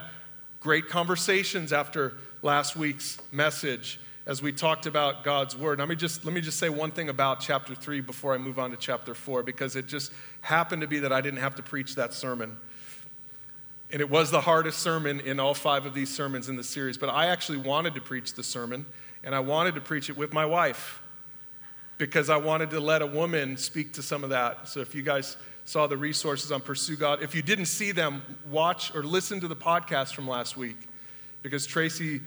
great 0.60 0.88
conversations 0.88 1.72
after 1.72 2.18
last 2.42 2.76
week's 2.76 3.18
message 3.32 3.98
as 4.26 4.42
we 4.42 4.52
talked 4.52 4.84
about 4.84 5.24
God's 5.24 5.56
word. 5.56 5.78
Let 5.78 5.88
me 5.88 5.96
just 5.96 6.24
let 6.26 6.34
me 6.34 6.42
just 6.42 6.58
say 6.58 6.68
one 6.68 6.90
thing 6.90 7.08
about 7.08 7.40
chapter 7.40 7.74
3 7.74 8.02
before 8.02 8.34
I 8.34 8.38
move 8.38 8.58
on 8.58 8.70
to 8.70 8.76
chapter 8.76 9.14
4 9.14 9.42
because 9.42 9.74
it 9.74 9.86
just 9.86 10.12
happened 10.42 10.82
to 10.82 10.86
be 10.86 10.98
that 10.98 11.12
I 11.12 11.22
didn't 11.22 11.40
have 11.40 11.54
to 11.54 11.62
preach 11.62 11.94
that 11.94 12.12
sermon. 12.12 12.56
And 13.90 14.00
it 14.00 14.10
was 14.10 14.30
the 14.30 14.40
hardest 14.40 14.80
sermon 14.80 15.20
in 15.20 15.40
all 15.40 15.54
five 15.54 15.86
of 15.86 15.94
these 15.94 16.14
sermons 16.14 16.48
in 16.48 16.56
the 16.56 16.64
series, 16.64 16.98
but 16.98 17.08
I 17.08 17.26
actually 17.26 17.58
wanted 17.58 17.94
to 17.94 18.00
preach 18.00 18.34
the 18.34 18.42
sermon 18.42 18.84
and 19.24 19.34
I 19.34 19.40
wanted 19.40 19.74
to 19.76 19.80
preach 19.80 20.10
it 20.10 20.16
with 20.16 20.32
my 20.32 20.44
wife 20.44 21.02
because 21.96 22.30
I 22.30 22.36
wanted 22.36 22.70
to 22.70 22.80
let 22.80 23.02
a 23.02 23.06
woman 23.06 23.56
speak 23.56 23.94
to 23.94 24.02
some 24.02 24.22
of 24.24 24.30
that. 24.30 24.68
So 24.68 24.80
if 24.80 24.94
you 24.94 25.02
guys 25.02 25.36
saw 25.68 25.86
the 25.86 25.96
resources 25.98 26.50
on 26.50 26.62
Pursue 26.62 26.96
God. 26.96 27.22
If 27.22 27.34
you 27.34 27.42
didn't 27.42 27.66
see 27.66 27.92
them, 27.92 28.22
watch 28.50 28.94
or 28.94 29.02
listen 29.02 29.38
to 29.40 29.48
the 29.48 29.56
podcast 29.56 30.14
from 30.14 30.26
last 30.26 30.56
week 30.56 30.78
because 31.42 31.66
Tracy 31.66 32.22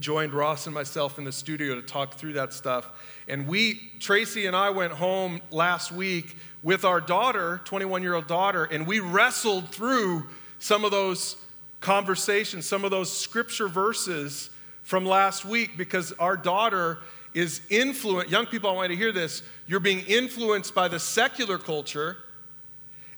joined 0.00 0.32
Ross 0.32 0.64
and 0.64 0.74
myself 0.74 1.18
in 1.18 1.24
the 1.24 1.32
studio 1.32 1.74
to 1.74 1.82
talk 1.82 2.14
through 2.14 2.32
that 2.34 2.54
stuff. 2.54 2.88
And 3.28 3.46
we, 3.46 3.74
Tracy 4.00 4.46
and 4.46 4.56
I, 4.56 4.70
went 4.70 4.94
home 4.94 5.42
last 5.50 5.92
week 5.92 6.38
with 6.62 6.86
our 6.86 7.02
daughter, 7.02 7.60
21 7.66 8.02
year 8.02 8.14
old 8.14 8.26
daughter, 8.26 8.64
and 8.64 8.86
we 8.86 9.00
wrestled 9.00 9.68
through 9.68 10.26
some 10.58 10.84
of 10.84 10.90
those 10.90 11.36
conversations, 11.80 12.66
some 12.66 12.84
of 12.84 12.90
those 12.90 13.16
scripture 13.16 13.68
verses 13.68 14.50
from 14.82 15.04
last 15.04 15.44
week 15.44 15.76
because 15.76 16.12
our 16.12 16.36
daughter 16.36 16.98
is 17.34 17.60
influenced. 17.70 18.30
Young 18.30 18.46
people, 18.46 18.70
I 18.70 18.72
want 18.72 18.90
you 18.90 18.96
to 18.96 19.02
hear 19.02 19.12
this. 19.12 19.42
You're 19.66 19.80
being 19.80 20.00
influenced 20.00 20.74
by 20.74 20.88
the 20.88 20.98
secular 20.98 21.58
culture 21.58 22.16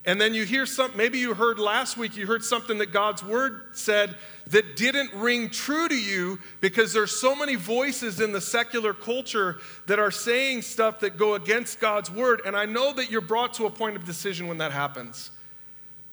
and 0.07 0.19
then 0.19 0.33
you 0.33 0.45
hear 0.45 0.65
some, 0.65 0.97
maybe 0.97 1.19
you 1.19 1.35
heard 1.35 1.59
last 1.59 1.99
week, 1.99 2.17
you 2.17 2.27
heard 2.27 2.43
something 2.43 2.79
that 2.79 2.91
God's 2.91 3.23
word 3.23 3.63
said 3.73 4.17
that 4.47 4.75
didn't 4.75 5.13
ring 5.13 5.51
true 5.51 5.89
to 5.89 5.95
you 5.95 6.39
because 6.61 6.95
there's 6.95 7.21
so 7.21 7.37
many 7.37 7.55
voices 7.55 8.19
in 8.19 8.33
the 8.33 8.41
secular 8.41 8.95
culture 8.95 9.59
that 9.87 9.99
are 9.99 10.11
saying 10.11 10.63
stuff 10.63 11.01
that 11.01 11.19
go 11.19 11.35
against 11.35 11.81
God's 11.81 12.11
word. 12.11 12.41
And 12.47 12.57
I 12.57 12.65
know 12.65 12.95
that 12.95 13.11
you're 13.11 13.21
brought 13.21 13.53
to 13.55 13.67
a 13.67 13.71
point 13.71 13.95
of 13.95 14.05
decision 14.07 14.49
when 14.49 14.59
that 14.59 14.73
happens. 14.73 15.33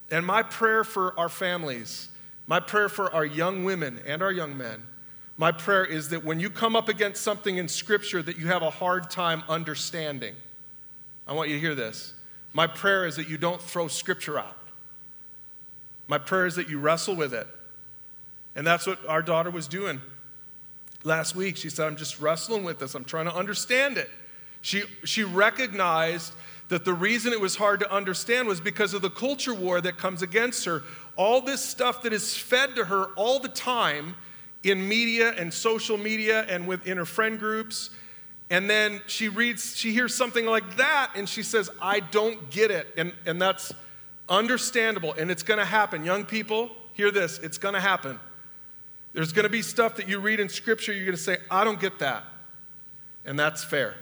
And 0.09 0.25
my 0.25 0.43
prayer 0.43 0.83
for 0.83 1.17
our 1.19 1.29
families, 1.29 2.09
my 2.45 2.59
prayer 2.59 2.89
for 2.89 3.13
our 3.13 3.25
young 3.25 3.63
women 3.63 3.99
and 4.05 4.21
our 4.21 4.31
young 4.31 4.57
men, 4.57 4.83
my 5.37 5.51
prayer 5.51 5.85
is 5.85 6.09
that 6.09 6.23
when 6.23 6.39
you 6.39 6.49
come 6.49 6.75
up 6.75 6.89
against 6.89 7.21
something 7.21 7.57
in 7.57 7.67
Scripture 7.67 8.21
that 8.23 8.37
you 8.37 8.47
have 8.47 8.63
a 8.63 8.69
hard 8.69 9.09
time 9.09 9.43
understanding, 9.47 10.35
I 11.27 11.33
want 11.33 11.49
you 11.49 11.55
to 11.55 11.61
hear 11.61 11.75
this 11.75 12.13
my 12.53 12.65
prayer 12.65 13.05
is 13.05 13.17
that 13.17 13.29
you 13.29 13.37
don't 13.37 13.61
throw 13.61 13.87
scripture 13.87 14.39
out. 14.39 14.57
My 16.07 16.17
prayer 16.17 16.47
is 16.47 16.55
that 16.55 16.69
you 16.69 16.79
wrestle 16.79 17.15
with 17.15 17.33
it. 17.33 17.45
And 18.55 18.65
that's 18.65 18.87
what 18.87 18.97
our 19.07 19.21
daughter 19.21 19.51
was 19.51 19.67
doing 19.67 20.01
last 21.03 21.35
week. 21.35 21.57
She 21.57 21.69
said, 21.69 21.85
I'm 21.85 21.97
just 21.97 22.19
wrestling 22.19 22.63
with 22.63 22.79
this, 22.79 22.95
I'm 22.95 23.03
trying 23.03 23.25
to 23.25 23.35
understand 23.35 23.97
it. 23.97 24.09
She, 24.61 24.83
she 25.03 25.23
recognized 25.23 26.33
that 26.69 26.85
the 26.85 26.93
reason 26.93 27.33
it 27.33 27.39
was 27.39 27.55
hard 27.55 27.79
to 27.79 27.91
understand 27.91 28.47
was 28.47 28.59
because 28.59 28.93
of 28.93 29.01
the 29.01 29.09
culture 29.09 29.53
war 29.53 29.79
that 29.81 29.97
comes 29.97 30.21
against 30.21 30.65
her. 30.65 30.83
All 31.15 31.41
this 31.41 31.63
stuff 31.63 32.03
that 32.03 32.13
is 32.13 32.35
fed 32.35 32.75
to 32.75 32.85
her 32.85 33.05
all 33.15 33.39
the 33.39 33.49
time 33.49 34.15
in 34.63 34.87
media 34.87 35.31
and 35.31 35.53
social 35.53 35.97
media 35.97 36.45
and 36.49 36.67
within 36.67 36.97
her 36.97 37.05
friend 37.05 37.39
groups 37.39 37.89
and 38.49 38.69
then 38.69 39.01
she 39.07 39.27
reads, 39.27 39.75
she 39.75 39.91
hears 39.91 40.15
something 40.15 40.45
like 40.45 40.77
that, 40.77 41.11
and 41.15 41.27
she 41.27 41.43
says, 41.43 41.69
I 41.81 41.99
don't 41.99 42.49
get 42.49 42.71
it. 42.71 42.87
And, 42.95 43.11
and 43.25 43.41
that's 43.41 43.73
understandable, 44.29 45.13
and 45.13 45.29
it's 45.29 45.43
gonna 45.43 45.65
happen. 45.65 46.05
Young 46.05 46.23
people, 46.23 46.69
hear 46.93 47.11
this, 47.11 47.39
it's 47.39 47.57
gonna 47.57 47.81
happen. 47.81 48.19
There's 49.13 49.33
gonna 49.33 49.49
be 49.49 49.61
stuff 49.61 49.97
that 49.97 50.07
you 50.07 50.19
read 50.19 50.39
in 50.39 50.47
Scripture, 50.47 50.93
you're 50.93 51.05
gonna 51.05 51.17
say, 51.17 51.37
I 51.51 51.63
don't 51.63 51.79
get 51.79 51.99
that. 51.99 52.23
And 53.25 53.37
that's 53.37 53.63
fair. 53.63 53.95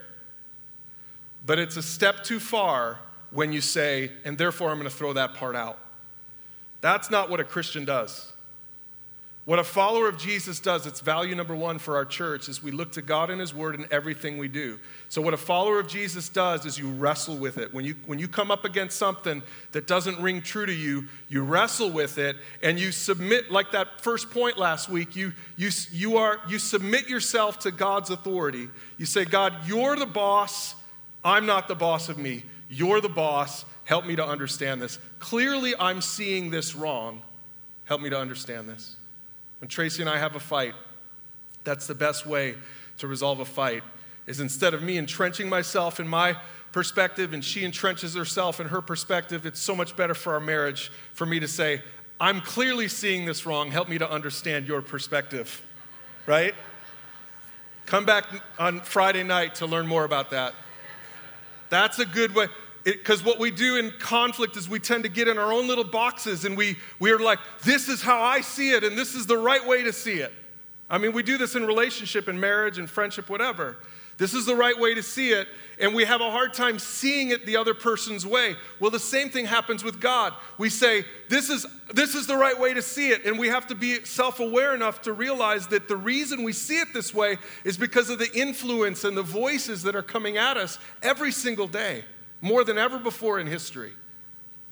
But 1.46 1.60
it's 1.60 1.78
a 1.78 1.84
step 1.84 2.24
too 2.24 2.40
far 2.40 3.00
when 3.32 3.52
you 3.52 3.62
say, 3.62 4.12
and 4.24 4.38
therefore 4.38 4.70
I'm 4.72 4.78
going 4.78 4.90
to 4.90 4.96
throw 4.96 5.14
that 5.14 5.36
part 5.36 5.56
out. 5.56 5.78
That's 6.82 7.10
not 7.10 7.30
what 7.30 7.40
a 7.40 7.44
Christian 7.44 7.86
does. 7.86 8.32
What 9.46 9.60
a 9.60 9.64
follower 9.64 10.10
of 10.10 10.18
Jesus 10.18 10.60
does, 10.60 10.88
it's 10.88 11.02
value 11.02 11.36
number 11.36 11.56
one 11.56 11.78
for 11.78 11.98
our 11.98 12.06
church, 12.06 12.50
is 12.50 12.64
we 12.64 12.72
look 12.72 12.94
to 12.94 13.04
God 13.04 13.30
and 13.30 13.40
His 13.40 13.54
Word 13.54 13.76
in 13.76 13.86
everything 13.92 14.40
we 14.40 14.48
do. 14.48 14.80
So, 15.08 15.22
what 15.22 15.36
a 15.36 15.38
follower 15.38 15.80
of 15.80 15.88
Jesus 15.88 16.30
does 16.30 16.66
is 16.66 16.80
you 16.80 16.90
wrestle 16.90 17.38
with 17.38 17.60
it. 17.60 17.72
When 17.72 17.86
you, 17.86 17.94
when 18.08 18.18
you 18.18 18.28
come 18.28 18.50
up 18.50 18.66
against 18.66 18.98
something 18.98 19.44
that 19.72 19.86
doesn't 19.86 20.20
ring 20.20 20.42
true 20.42 20.66
to 20.66 20.74
you, 20.74 21.06
you 21.28 21.44
wrestle 21.44 21.92
with 21.92 22.18
it 22.18 22.38
and 22.64 22.80
you 22.80 22.92
submit, 22.92 23.52
like 23.52 23.72
that 23.74 24.02
first 24.02 24.32
point 24.32 24.58
last 24.58 24.90
week, 24.90 25.16
you, 25.16 25.32
you, 25.58 25.70
you, 25.92 26.18
are, 26.18 26.40
you 26.50 26.58
submit 26.58 27.08
yourself 27.08 27.60
to 27.60 27.72
God's 27.72 28.10
authority. 28.10 28.68
You 28.98 29.06
say, 29.06 29.26
God, 29.26 29.54
you're 29.68 29.96
the 29.96 30.08
boss, 30.08 30.74
I'm 31.26 31.46
not 31.46 31.68
the 31.68 31.76
boss 31.76 32.08
of 32.08 32.18
me. 32.18 32.44
You're 32.70 33.02
the 33.02 33.10
boss, 33.10 33.66
help 33.84 34.06
me 34.06 34.16
to 34.16 34.26
understand 34.26 34.82
this. 34.82 35.00
Clearly, 35.20 35.74
I'm 35.80 36.02
seeing 36.02 36.52
this 36.52 36.76
wrong. 36.76 37.24
Help 37.84 38.00
me 38.02 38.10
to 38.12 38.18
understand 38.18 38.70
this. 38.70 38.96
When 39.60 39.68
Tracy 39.68 40.02
and 40.02 40.10
I 40.10 40.18
have 40.18 40.36
a 40.36 40.40
fight, 40.40 40.74
that's 41.64 41.88
the 41.88 41.96
best 41.96 42.26
way 42.26 42.56
to 43.00 43.08
resolve 43.08 43.40
a 43.40 43.46
fight, 43.46 43.84
is 44.28 44.40
instead 44.40 44.74
of 44.74 44.82
me 44.82 44.98
entrenching 44.98 45.50
myself 45.50 46.00
in 46.00 46.08
my 46.08 46.38
perspective 46.72 47.34
and 47.34 47.44
she 47.44 47.62
entrenches 47.62 48.16
herself 48.16 48.60
in 48.60 48.68
her 48.68 48.82
perspective, 48.82 49.46
it's 49.46 49.60
so 49.60 49.76
much 49.76 49.96
better 49.96 50.14
for 50.14 50.34
our 50.34 50.40
marriage 50.40 50.92
for 51.14 51.26
me 51.26 51.40
to 51.40 51.48
say, 51.48 51.82
I'm 52.20 52.42
clearly 52.42 52.88
seeing 52.88 53.26
this 53.26 53.46
wrong. 53.46 53.72
Help 53.72 53.90
me 53.90 53.98
to 53.98 54.10
understand 54.10 54.68
your 54.68 54.82
perspective, 54.82 55.66
right? 56.26 56.56
Come 57.86 58.06
back 58.06 58.26
on 58.58 58.80
Friday 58.82 59.24
night 59.24 59.56
to 59.56 59.66
learn 59.66 59.86
more 59.86 60.06
about 60.06 60.32
that. 60.32 60.54
That's 61.70 62.00
a 62.00 62.06
good 62.06 62.36
way 62.36 62.48
because 62.86 63.24
what 63.24 63.40
we 63.40 63.50
do 63.50 63.78
in 63.78 63.92
conflict 64.00 64.56
is 64.58 64.70
we 64.70 64.80
tend 64.80 65.04
to 65.04 65.10
get 65.10 65.28
in 65.28 65.40
our 65.40 65.52
own 65.52 65.68
little 65.68 65.84
boxes 65.84 66.46
and 66.46 66.56
we, 66.56 66.78
we 67.00 67.12
are 67.12 67.18
like, 67.18 67.40
this 67.64 67.90
is 67.90 68.02
how 68.02 68.22
I 68.22 68.42
see 68.42 68.72
it 68.72 68.84
and 68.84 68.96
this 68.96 69.16
is 69.16 69.26
the 69.26 69.38
right 69.38 69.66
way 69.66 69.84
to 69.84 69.92
see 69.92 70.20
it. 70.20 70.32
I 70.88 71.00
mean, 71.00 71.12
we 71.12 71.24
do 71.24 71.40
this 71.40 71.56
in 71.56 71.66
relationship 71.66 72.28
and 72.28 72.40
marriage 72.40 72.78
and 72.78 72.88
friendship, 72.88 73.28
whatever. 73.28 73.78
This 74.18 74.34
is 74.34 74.46
the 74.46 74.56
right 74.56 74.80
way 74.80 74.94
to 74.94 75.04
see 75.04 75.32
it, 75.32 75.48
and 75.78 75.94
we 75.94 76.06
have 76.06 76.22
a 76.22 76.32
hard 76.32 76.54
time 76.54 76.80
seeing 76.80 77.32
it 77.32 77.46
the 77.46 77.58
other 77.58 77.74
person's 77.74 78.26
way. 78.26 78.56
Well, 78.80 78.90
the 78.90 79.00
same 79.00 79.30
thing 79.30 79.46
happens 79.46 79.84
with 79.84 80.00
God. 80.00 80.34
We 80.58 80.70
say, 80.70 81.04
this 81.28 81.50
is, 81.50 81.66
this 81.94 82.16
is 82.16 82.26
the 82.26 82.38
right 82.38 82.58
way 82.58 82.74
to 82.74 82.82
see 82.82 83.10
it, 83.10 83.26
and 83.26 83.38
we 83.38 83.50
have 83.50 83.68
to 83.68 83.76
be 83.76 84.06
self 84.06 84.40
aware 84.40 84.74
enough 84.74 85.02
to 85.02 85.14
realize 85.14 85.68
that 85.68 85.90
the 85.90 85.98
reason 85.98 86.44
we 86.44 86.54
see 86.54 86.80
it 86.80 86.94
this 86.94 87.14
way 87.14 87.38
is 87.66 87.78
because 87.78 88.10
of 88.10 88.20
the 88.20 88.32
influence 88.34 89.04
and 89.04 89.18
the 89.18 89.24
voices 89.24 89.84
that 89.84 89.98
are 89.98 90.04
coming 90.04 90.38
at 90.38 90.56
us 90.56 90.80
every 91.04 91.32
single 91.32 91.68
day 91.68 92.06
more 92.40 92.64
than 92.64 92.78
ever 92.78 92.98
before 92.98 93.40
in 93.40 93.48
history 93.48 93.92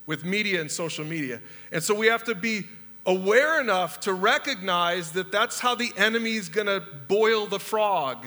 with 0.06 0.24
media 0.24 0.62
and 0.62 0.72
social 0.72 1.04
media. 1.04 1.42
And 1.74 1.84
so 1.84 1.94
we 1.94 2.08
have 2.08 2.24
to 2.26 2.36
be 2.36 2.64
aware 3.06 3.60
enough 3.60 4.00
to 4.02 4.14
recognize 4.14 5.12
that 5.12 5.34
that's 5.34 5.60
how 5.60 5.76
the 5.76 5.92
enemy's 5.98 6.48
going 6.48 6.68
to 6.68 6.82
boil 7.10 7.46
the 7.46 7.60
frog 7.60 8.26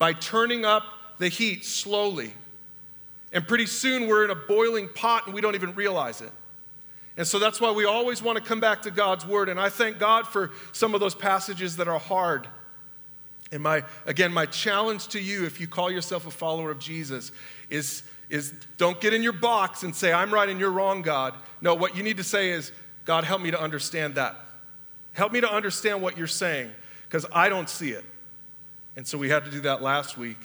by 0.00 0.12
turning 0.12 0.64
up 0.64 0.82
the 1.18 1.28
heat 1.28 1.64
slowly. 1.64 2.32
And 3.32 3.46
pretty 3.46 3.66
soon 3.66 4.08
we're 4.08 4.24
in 4.24 4.30
a 4.30 4.34
boiling 4.34 4.88
pot 4.88 5.26
and 5.26 5.34
we 5.34 5.40
don't 5.40 5.54
even 5.54 5.76
realize 5.76 6.20
it. 6.20 6.32
And 7.16 7.24
so 7.24 7.38
that's 7.38 7.60
why 7.60 7.70
we 7.70 7.84
always 7.84 8.22
want 8.22 8.38
to 8.38 8.42
come 8.42 8.58
back 8.58 8.82
to 8.82 8.90
God's 8.90 9.24
word. 9.24 9.48
And 9.48 9.60
I 9.60 9.68
thank 9.68 9.98
God 9.98 10.26
for 10.26 10.50
some 10.72 10.94
of 10.94 11.00
those 11.00 11.14
passages 11.14 11.76
that 11.76 11.86
are 11.86 11.98
hard. 12.00 12.48
And 13.52 13.62
my, 13.62 13.84
again, 14.06 14.32
my 14.32 14.46
challenge 14.46 15.08
to 15.08 15.20
you, 15.20 15.44
if 15.44 15.60
you 15.60 15.68
call 15.68 15.90
yourself 15.90 16.26
a 16.26 16.30
follower 16.30 16.70
of 16.70 16.80
Jesus, 16.80 17.30
is 17.68 18.02
is 18.30 18.54
don't 18.78 19.00
get 19.00 19.12
in 19.12 19.22
your 19.22 19.32
box 19.32 19.82
and 19.82 19.94
say, 19.94 20.12
I'm 20.12 20.32
right 20.32 20.48
and 20.48 20.58
you're 20.60 20.70
wrong, 20.70 21.02
God. 21.02 21.34
No, 21.60 21.74
what 21.74 21.96
you 21.96 22.02
need 22.02 22.16
to 22.16 22.24
say 22.24 22.50
is, 22.50 22.70
God, 23.04 23.24
help 23.24 23.42
me 23.42 23.50
to 23.50 23.60
understand 23.60 24.14
that. 24.14 24.36
Help 25.12 25.32
me 25.32 25.40
to 25.40 25.52
understand 25.52 26.00
what 26.00 26.16
you're 26.16 26.28
saying, 26.28 26.70
because 27.02 27.26
I 27.32 27.48
don't 27.48 27.68
see 27.68 27.90
it. 27.90 28.04
And 28.96 29.06
so 29.06 29.16
we 29.18 29.28
had 29.28 29.44
to 29.44 29.50
do 29.50 29.60
that 29.62 29.82
last 29.82 30.18
week. 30.18 30.38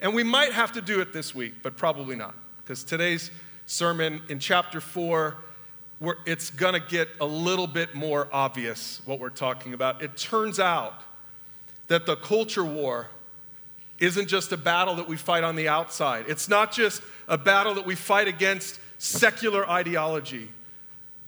And 0.00 0.14
we 0.14 0.22
might 0.22 0.52
have 0.52 0.72
to 0.72 0.80
do 0.80 1.00
it 1.00 1.12
this 1.12 1.34
week, 1.34 1.54
but 1.62 1.76
probably 1.76 2.16
not, 2.16 2.34
because 2.58 2.84
today's 2.84 3.30
sermon 3.66 4.22
in 4.28 4.38
chapter 4.38 4.80
4, 4.80 5.36
it's 6.24 6.50
going 6.50 6.74
to 6.74 6.86
get 6.88 7.08
a 7.20 7.26
little 7.26 7.66
bit 7.66 7.94
more 7.94 8.28
obvious 8.32 9.02
what 9.04 9.18
we're 9.18 9.30
talking 9.30 9.74
about. 9.74 10.02
It 10.02 10.16
turns 10.16 10.60
out 10.60 11.02
that 11.88 12.06
the 12.06 12.16
culture 12.16 12.64
war 12.64 13.08
isn't 13.98 14.28
just 14.28 14.52
a 14.52 14.56
battle 14.56 14.94
that 14.96 15.08
we 15.08 15.16
fight 15.16 15.42
on 15.42 15.56
the 15.56 15.68
outside. 15.68 16.26
It's 16.28 16.48
not 16.48 16.70
just 16.70 17.02
a 17.26 17.36
battle 17.36 17.74
that 17.74 17.84
we 17.84 17.96
fight 17.96 18.28
against 18.28 18.78
secular 18.98 19.68
ideology, 19.68 20.50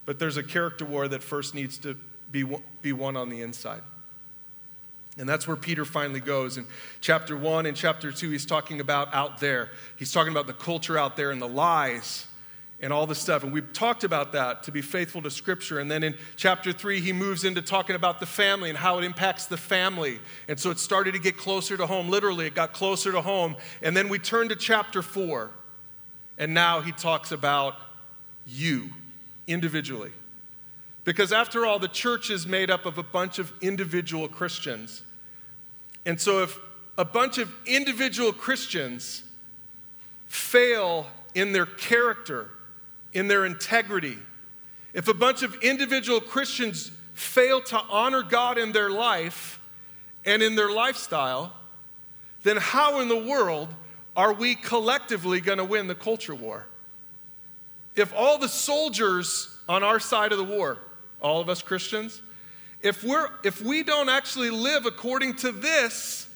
but 0.06 0.18
there's 0.18 0.36
a 0.36 0.42
character 0.42 0.84
war 0.84 1.08
that 1.08 1.22
first 1.22 1.54
needs 1.54 1.78
to 1.78 1.96
be, 2.30 2.44
be 2.82 2.92
won 2.92 3.16
on 3.16 3.28
the 3.28 3.42
inside. 3.42 3.82
And 5.20 5.28
that's 5.28 5.46
where 5.46 5.56
Peter 5.56 5.84
finally 5.84 6.18
goes. 6.18 6.56
In 6.56 6.66
chapter 7.02 7.36
one 7.36 7.66
and 7.66 7.76
chapter 7.76 8.10
two, 8.10 8.30
he's 8.30 8.46
talking 8.46 8.80
about 8.80 9.14
out 9.14 9.38
there. 9.38 9.70
He's 9.96 10.12
talking 10.12 10.32
about 10.32 10.46
the 10.46 10.54
culture 10.54 10.96
out 10.96 11.14
there 11.14 11.30
and 11.30 11.42
the 11.42 11.48
lies 11.48 12.26
and 12.80 12.90
all 12.90 13.06
this 13.06 13.18
stuff. 13.18 13.44
And 13.44 13.52
we've 13.52 13.70
talked 13.74 14.02
about 14.02 14.32
that 14.32 14.62
to 14.62 14.72
be 14.72 14.80
faithful 14.80 15.20
to 15.20 15.30
Scripture. 15.30 15.78
And 15.78 15.90
then 15.90 16.02
in 16.02 16.16
chapter 16.36 16.72
three, 16.72 17.00
he 17.00 17.12
moves 17.12 17.44
into 17.44 17.60
talking 17.60 17.94
about 17.94 18.18
the 18.18 18.24
family 18.24 18.70
and 18.70 18.78
how 18.78 18.98
it 18.98 19.04
impacts 19.04 19.44
the 19.44 19.58
family. 19.58 20.18
And 20.48 20.58
so 20.58 20.70
it 20.70 20.78
started 20.78 21.12
to 21.12 21.20
get 21.20 21.36
closer 21.36 21.76
to 21.76 21.86
home. 21.86 22.08
Literally, 22.08 22.46
it 22.46 22.54
got 22.54 22.72
closer 22.72 23.12
to 23.12 23.20
home. 23.20 23.56
And 23.82 23.94
then 23.94 24.08
we 24.08 24.18
turn 24.18 24.48
to 24.48 24.56
chapter 24.56 25.02
four. 25.02 25.50
And 26.38 26.54
now 26.54 26.80
he 26.80 26.92
talks 26.92 27.30
about 27.30 27.74
you 28.46 28.88
individually. 29.46 30.12
Because 31.04 31.30
after 31.30 31.66
all, 31.66 31.78
the 31.78 31.88
church 31.88 32.30
is 32.30 32.46
made 32.46 32.70
up 32.70 32.86
of 32.86 32.96
a 32.96 33.02
bunch 33.02 33.38
of 33.38 33.52
individual 33.60 34.26
Christians. 34.26 35.02
And 36.06 36.20
so 36.20 36.42
if 36.42 36.58
a 36.98 37.04
bunch 37.04 37.38
of 37.38 37.50
individual 37.66 38.32
Christians 38.32 39.22
fail 40.26 41.06
in 41.34 41.52
their 41.52 41.66
character, 41.66 42.50
in 43.12 43.26
their 43.28 43.44
integrity. 43.44 44.18
If 44.92 45.08
a 45.08 45.14
bunch 45.14 45.42
of 45.42 45.54
individual 45.62 46.20
Christians 46.20 46.90
fail 47.14 47.60
to 47.62 47.78
honor 47.90 48.22
God 48.22 48.58
in 48.58 48.72
their 48.72 48.90
life 48.90 49.60
and 50.24 50.42
in 50.42 50.54
their 50.54 50.70
lifestyle, 50.70 51.52
then 52.42 52.56
how 52.56 53.00
in 53.00 53.08
the 53.08 53.16
world 53.16 53.68
are 54.16 54.32
we 54.32 54.54
collectively 54.54 55.40
going 55.40 55.58
to 55.58 55.64
win 55.64 55.86
the 55.86 55.94
culture 55.94 56.34
war? 56.34 56.66
If 57.96 58.14
all 58.14 58.38
the 58.38 58.48
soldiers 58.48 59.56
on 59.68 59.82
our 59.82 59.98
side 59.98 60.32
of 60.32 60.38
the 60.38 60.44
war, 60.44 60.78
all 61.20 61.40
of 61.40 61.48
us 61.48 61.60
Christians, 61.60 62.22
if, 62.82 63.04
we're, 63.04 63.28
if 63.44 63.62
we 63.62 63.82
don't 63.82 64.08
actually 64.08 64.50
live 64.50 64.86
according 64.86 65.36
to 65.36 65.52
this, 65.52 66.28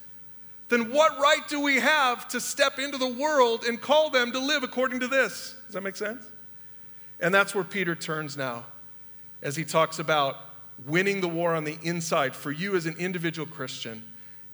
then 0.68 0.90
what 0.92 1.18
right 1.18 1.46
do 1.48 1.60
we 1.60 1.76
have 1.76 2.28
to 2.28 2.40
step 2.40 2.78
into 2.78 2.98
the 2.98 3.08
world 3.08 3.64
and 3.64 3.80
call 3.80 4.10
them 4.10 4.32
to 4.32 4.38
live 4.38 4.62
according 4.62 5.00
to 5.00 5.08
this? 5.08 5.54
Does 5.66 5.74
that 5.74 5.82
make 5.82 5.96
sense? 5.96 6.24
And 7.20 7.32
that's 7.32 7.54
where 7.54 7.64
Peter 7.64 7.94
turns 7.94 8.36
now 8.36 8.64
as 9.42 9.56
he 9.56 9.64
talks 9.64 9.98
about 9.98 10.36
winning 10.86 11.20
the 11.20 11.28
war 11.28 11.54
on 11.54 11.64
the 11.64 11.78
inside 11.82 12.34
for 12.34 12.50
you 12.50 12.76
as 12.76 12.86
an 12.86 12.96
individual 12.98 13.46
Christian. 13.46 14.04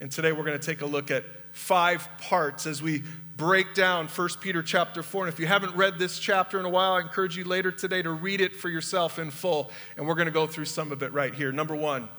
And 0.00 0.11
today 0.11 0.32
we're 0.32 0.44
going 0.44 0.59
to 0.59 0.64
take 0.64 0.82
a 0.82 0.87
look 0.87 1.11
at 1.11 1.25
five 1.52 2.09
parts 2.19 2.66
as 2.66 2.83
we 2.83 3.02
break 3.37 3.73
down 3.73 4.07
1 4.07 4.28
Peter 4.40 4.62
chapter 4.62 5.02
4. 5.02 5.25
And 5.25 5.33
if 5.33 5.40
you 5.40 5.47
haven't 5.47 5.75
read 5.75 5.99
this 5.99 6.19
chapter 6.19 6.59
in 6.61 6.66
a 6.66 6.69
while, 6.69 6.92
I 6.92 7.00
encourage 7.00 7.38
you 7.38 7.45
later 7.45 7.73
today 7.73 8.02
to 8.02 8.11
read 8.11 8.42
it 8.42 8.54
for 8.54 8.69
yourself 8.69 9.19
in 9.19 9.30
full. 9.30 9.71
And 9.97 10.07
we're 10.07 10.14
going 10.14 10.26
to 10.26 10.33
go 10.33 10.47
through 10.47 10.66
some 10.66 10.92
of 10.92 11.02
it 11.02 11.12
right 11.14 11.33
here. 11.33 11.50
Number 11.50 11.75
one, 11.75 12.11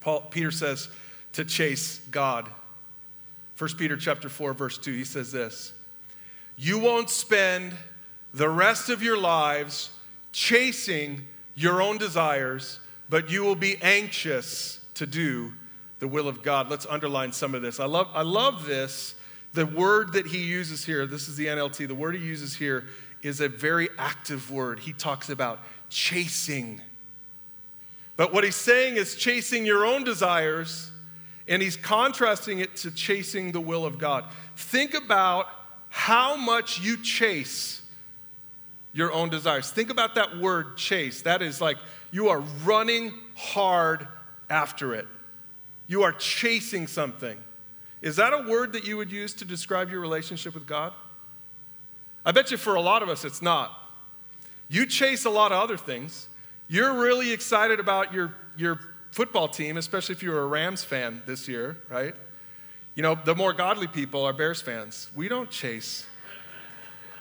Paul, 0.00 0.22
Peter 0.22 0.50
says 0.50 0.88
to 1.34 1.44
chase 1.44 1.98
God. 2.10 2.48
1 3.58 3.70
Peter 3.76 3.96
chapter 3.96 4.30
4, 4.30 4.54
verse 4.54 4.78
2, 4.78 4.92
he 4.92 5.04
says 5.04 5.32
this 5.32 5.74
You 6.56 6.78
won't 6.78 7.10
spend 7.10 7.76
the 8.32 8.48
rest 8.48 8.88
of 8.88 9.02
your 9.02 9.18
lives 9.18 9.90
chasing 10.32 11.26
your 11.54 11.82
own 11.82 11.98
desires, 11.98 12.80
but 13.10 13.30
you 13.30 13.42
will 13.42 13.54
be 13.54 13.76
anxious 13.82 14.80
to 14.94 15.06
do 15.06 15.52
the 16.02 16.08
will 16.08 16.26
of 16.26 16.42
God. 16.42 16.68
Let's 16.68 16.84
underline 16.86 17.30
some 17.30 17.54
of 17.54 17.62
this. 17.62 17.78
I 17.78 17.84
love, 17.84 18.08
I 18.12 18.22
love 18.22 18.66
this. 18.66 19.14
The 19.52 19.64
word 19.64 20.14
that 20.14 20.26
he 20.26 20.38
uses 20.38 20.84
here, 20.84 21.06
this 21.06 21.28
is 21.28 21.36
the 21.36 21.46
NLT, 21.46 21.86
the 21.86 21.94
word 21.94 22.16
he 22.16 22.20
uses 22.26 22.56
here 22.56 22.86
is 23.22 23.40
a 23.40 23.48
very 23.48 23.88
active 23.98 24.50
word. 24.50 24.80
He 24.80 24.92
talks 24.92 25.30
about 25.30 25.60
chasing. 25.90 26.80
But 28.16 28.32
what 28.32 28.42
he's 28.42 28.56
saying 28.56 28.96
is 28.96 29.14
chasing 29.14 29.64
your 29.64 29.86
own 29.86 30.02
desires, 30.02 30.90
and 31.46 31.62
he's 31.62 31.76
contrasting 31.76 32.58
it 32.58 32.74
to 32.78 32.90
chasing 32.90 33.52
the 33.52 33.60
will 33.60 33.84
of 33.84 33.98
God. 33.98 34.24
Think 34.56 34.94
about 34.94 35.46
how 35.88 36.34
much 36.34 36.80
you 36.80 37.00
chase 37.00 37.80
your 38.92 39.12
own 39.12 39.28
desires. 39.28 39.70
Think 39.70 39.88
about 39.88 40.16
that 40.16 40.36
word 40.36 40.76
chase. 40.76 41.22
That 41.22 41.42
is 41.42 41.60
like 41.60 41.76
you 42.10 42.28
are 42.28 42.40
running 42.64 43.14
hard 43.36 44.08
after 44.50 44.96
it, 44.96 45.06
you 45.92 46.02
are 46.04 46.12
chasing 46.12 46.86
something. 46.86 47.36
Is 48.00 48.16
that 48.16 48.32
a 48.32 48.48
word 48.48 48.72
that 48.72 48.86
you 48.86 48.96
would 48.96 49.12
use 49.12 49.34
to 49.34 49.44
describe 49.44 49.90
your 49.90 50.00
relationship 50.00 50.54
with 50.54 50.66
God? 50.66 50.94
I 52.24 52.32
bet 52.32 52.50
you 52.50 52.56
for 52.56 52.76
a 52.76 52.80
lot 52.80 53.02
of 53.02 53.10
us 53.10 53.26
it's 53.26 53.42
not. 53.42 53.78
You 54.68 54.86
chase 54.86 55.26
a 55.26 55.30
lot 55.30 55.52
of 55.52 55.62
other 55.62 55.76
things. 55.76 56.30
You're 56.66 56.94
really 56.94 57.30
excited 57.30 57.78
about 57.78 58.14
your, 58.14 58.34
your 58.56 58.80
football 59.10 59.48
team, 59.48 59.76
especially 59.76 60.14
if 60.14 60.22
you're 60.22 60.40
a 60.40 60.46
Rams 60.46 60.82
fan 60.82 61.22
this 61.26 61.46
year, 61.46 61.76
right? 61.90 62.14
You 62.94 63.02
know, 63.02 63.14
the 63.14 63.34
more 63.34 63.52
godly 63.52 63.86
people 63.86 64.24
are 64.24 64.32
Bears 64.32 64.62
fans. 64.62 65.10
We 65.14 65.28
don't 65.28 65.50
chase 65.50 66.06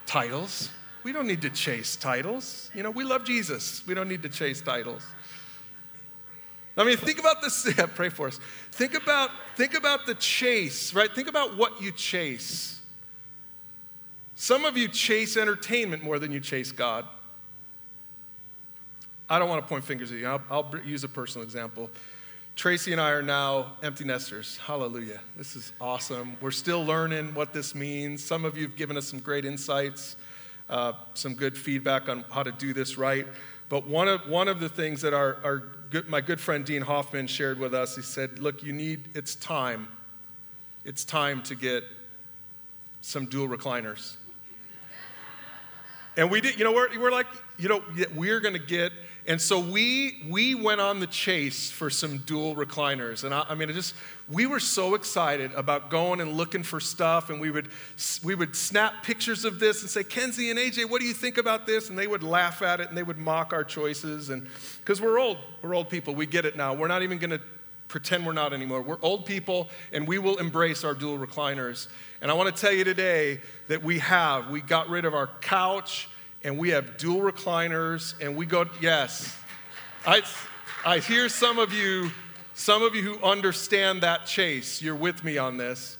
titles. 0.06 0.70
We 1.04 1.12
don't 1.12 1.28
need 1.28 1.42
to 1.42 1.50
chase 1.50 1.98
titles. 1.98 2.72
You 2.74 2.84
know, 2.84 2.92
we 2.92 3.04
love 3.04 3.25
Jesus. 3.25 3.86
We 3.86 3.96
don't 3.96 4.08
need 4.08 4.24
to 4.24 4.30
chase 4.30 4.62
titles. 4.62 5.06
I 6.78 6.84
mean, 6.84 6.98
think 6.98 7.20
about 7.20 7.42
this. 7.42 7.68
Yeah, 7.78 7.86
pray 7.86 8.10
for 8.10 8.28
us. 8.28 8.40
Think 8.72 8.94
about, 8.94 9.30
think 9.56 9.78
about 9.78 10.06
the 10.06 10.16
chase, 10.16 10.94
right? 10.94 11.13
Think 11.13 11.28
about 11.28 11.58
what 11.58 11.82
you 11.82 11.92
chase. 11.92 12.82
Some 14.36 14.66
of 14.66 14.78
you 14.78 14.88
chase 14.88 15.38
entertainment 15.38 16.04
more 16.04 16.18
than 16.18 16.32
you 16.32 16.40
chase 16.40 16.72
God. 16.72 17.06
I 19.30 19.40
don't 19.40 19.48
want 19.48 19.63
to 19.63 19.70
point 19.70 19.84
fingers 19.84 20.12
at 20.12 20.18
you. 20.18 20.28
I'll, 20.28 20.42
I'll 20.50 20.80
use 20.84 21.04
a 21.04 21.08
personal 21.08 21.44
example. 21.44 21.90
Tracy 22.56 22.92
and 22.92 23.00
I 23.00 23.12
are 23.12 23.22
now 23.22 23.74
empty 23.82 24.04
nesters. 24.04 24.58
Hallelujah. 24.58 25.22
This 25.38 25.56
is 25.56 25.72
awesome. 25.80 26.36
We're 26.42 26.51
still 26.51 26.84
learning 26.84 27.34
what 27.34 27.54
this 27.54 27.74
means. 27.74 28.24
Some 28.24 28.44
of 28.44 28.58
you 28.58 28.63
have 28.63 28.75
given 28.75 28.98
us 28.98 29.08
some 29.08 29.20
great 29.20 29.46
insights, 29.46 30.16
uh, 30.70 30.94
some 31.13 31.34
good 31.34 31.58
feedback 31.58 32.10
on 32.10 32.25
how 32.30 32.44
to 32.44 32.51
do 32.51 32.74
this 32.74 32.98
right. 32.98 33.25
But 33.70 33.88
one 33.88 34.08
of, 34.08 34.28
one 34.28 34.48
of 34.50 34.60
the 34.60 34.68
things 34.68 35.01
that 35.01 35.13
our, 35.13 35.38
our 35.46 35.63
good, 35.91 36.10
my 36.10 36.21
good 36.21 36.39
friend 36.39 36.65
Dean 36.65 36.81
Hoffman 36.81 37.27
shared 37.27 37.60
with 37.60 37.74
us, 37.74 37.95
he 37.95 38.01
said, 38.01 38.39
Look, 38.39 38.63
you 38.63 38.74
need, 38.74 39.10
it's 39.13 39.36
time. 39.36 39.89
It's 40.86 41.05
time 41.05 41.43
to 41.43 41.55
get 41.55 41.83
some 43.01 43.25
dual 43.25 43.48
recliners. 43.48 44.15
And 46.17 46.31
we 46.31 46.41
did, 46.41 46.57
you 46.57 46.63
know, 46.63 46.71
we're, 46.71 46.98
we're 47.00 47.12
like, 47.12 47.27
you 47.57 47.69
know, 47.69 47.83
we're 48.15 48.39
going 48.39 48.53
to 48.53 48.60
get 48.60 48.91
and 49.28 49.40
so 49.40 49.60
we, 49.60 50.24
we 50.30 50.56
went 50.56 50.82
on 50.82 51.00
the 51.00 51.08
chase 51.08 51.70
for 51.70 51.92
some 51.92 52.20
dual 52.20 52.56
recliners. 52.56 53.24
And 53.24 53.34
I, 53.34 53.46
I 53.50 53.56
mean, 53.56 53.70
it 53.70 53.74
just, 53.74 53.94
we 54.28 54.48
were 54.48 54.60
so 54.60 54.96
excited 54.96 55.51
about 55.54 55.92
going 55.92 56.22
and 56.22 56.34
looking 56.34 56.63
for 56.63 56.80
stuff. 56.80 57.30
And 57.30 57.40
we 57.40 57.51
would, 57.51 57.70
we 58.24 58.34
would 58.34 58.56
snap 58.56 59.04
pictures 59.04 59.46
of 59.46 59.60
this 59.60 59.82
and 59.82 59.90
say, 59.90 60.04
Kenzie 60.04 60.50
and 60.50 60.58
AJ, 60.58 60.90
what 60.90 61.01
do 61.01 61.08
you 61.08 61.13
think 61.13 61.38
about 61.38 61.68
this? 61.68 61.90
And 61.90 62.00
they 62.00 62.08
would 62.08 62.24
laugh 62.24 62.63
at 62.63 62.80
it 62.80 62.90
and 62.90 62.98
they 62.98 63.04
would 63.04 63.20
mock 63.20 63.54
our 63.54 63.63
choices. 63.63 64.30
And 64.30 64.48
because 64.80 65.00
we're 65.00 65.20
old, 65.20 65.38
we're 65.62 65.75
old 65.75 65.90
people. 65.90 66.16
We 66.16 66.25
get 66.25 66.46
it 66.46 66.56
now. 66.56 66.74
We're 66.74 66.88
not 66.88 67.04
even 67.04 67.20
going 67.20 67.32
to 67.32 67.42
pretend 67.90 68.25
we're 68.25 68.34
not 68.34 68.54
anymore. 68.54 68.82
We're 68.82 69.01
old 69.04 69.28
people 69.28 69.70
and 69.92 70.08
we 70.08 70.18
will 70.18 70.38
embrace 70.38 70.84
our 70.84 70.96
dual 70.96 71.20
recliners. 71.20 71.88
And 72.22 72.32
I 72.32 72.34
want 72.34 72.56
to 72.56 72.60
tell 72.60 72.72
you 72.72 72.86
today 72.86 73.40
that 73.68 73.84
we 73.84 74.00
have, 74.00 74.50
we 74.50 74.62
got 74.62 74.90
rid 74.90 75.06
of 75.06 75.13
our 75.13 75.28
couch 75.42 76.10
and 76.43 76.57
we 76.57 76.69
have 76.69 76.98
dual 76.98 77.21
recliners, 77.21 78.13
and 78.19 78.36
we 78.36 78.45
go, 78.45 78.65
yes. 78.79 79.36
I, 80.05 80.24
I 80.86 81.00
hear 81.00 81.29
some 81.29 81.60
of 81.60 81.71
you, 81.74 82.12
some 82.53 82.81
of 82.81 82.95
you 82.95 83.03
who 83.03 83.24
understand 83.24 84.01
that 84.01 84.25
chase. 84.25 84.81
You're 84.81 84.95
with 84.95 85.24
me 85.24 85.38
on 85.38 85.57
this. 85.57 85.98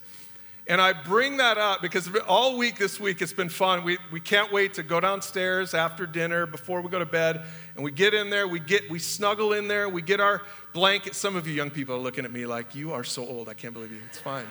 And 0.68 0.80
I 0.80 0.94
bring 0.94 1.38
that 1.38 1.58
up 1.58 1.82
because 1.82 2.10
all 2.28 2.58
week 2.58 2.78
this 2.78 3.00
week 3.00 3.22
it's 3.22 3.34
been 3.34 3.50
fun. 3.50 3.84
We, 3.84 3.98
we 4.12 4.20
can't 4.20 4.54
wait 4.54 4.76
to 4.76 4.84
go 4.84 5.00
downstairs 5.00 5.74
after 5.74 6.06
dinner, 6.06 6.46
before 6.46 6.82
we 6.82 6.90
go 6.90 7.00
to 7.00 7.06
bed, 7.06 7.42
and 7.76 7.84
we 7.84 7.92
get 7.92 8.14
in 8.14 8.30
there, 8.30 8.48
we 8.48 8.60
get 8.60 8.90
we 8.90 9.00
snuggle 9.00 9.54
in 9.54 9.68
there, 9.68 9.90
we 9.90 10.02
get 10.02 10.20
our 10.20 10.44
blanket. 10.72 11.16
Some 11.16 11.36
of 11.36 11.48
you 11.48 11.54
young 11.54 11.72
people 11.72 11.96
are 11.96 12.00
looking 12.00 12.26
at 12.26 12.32
me 12.32 12.46
like, 12.46 12.74
you 12.74 12.94
are 12.94 13.04
so 13.04 13.28
old, 13.28 13.50
I 13.50 13.54
can't 13.54 13.74
believe 13.74 13.92
you. 13.92 14.00
It's 14.08 14.20
fine. 14.20 14.46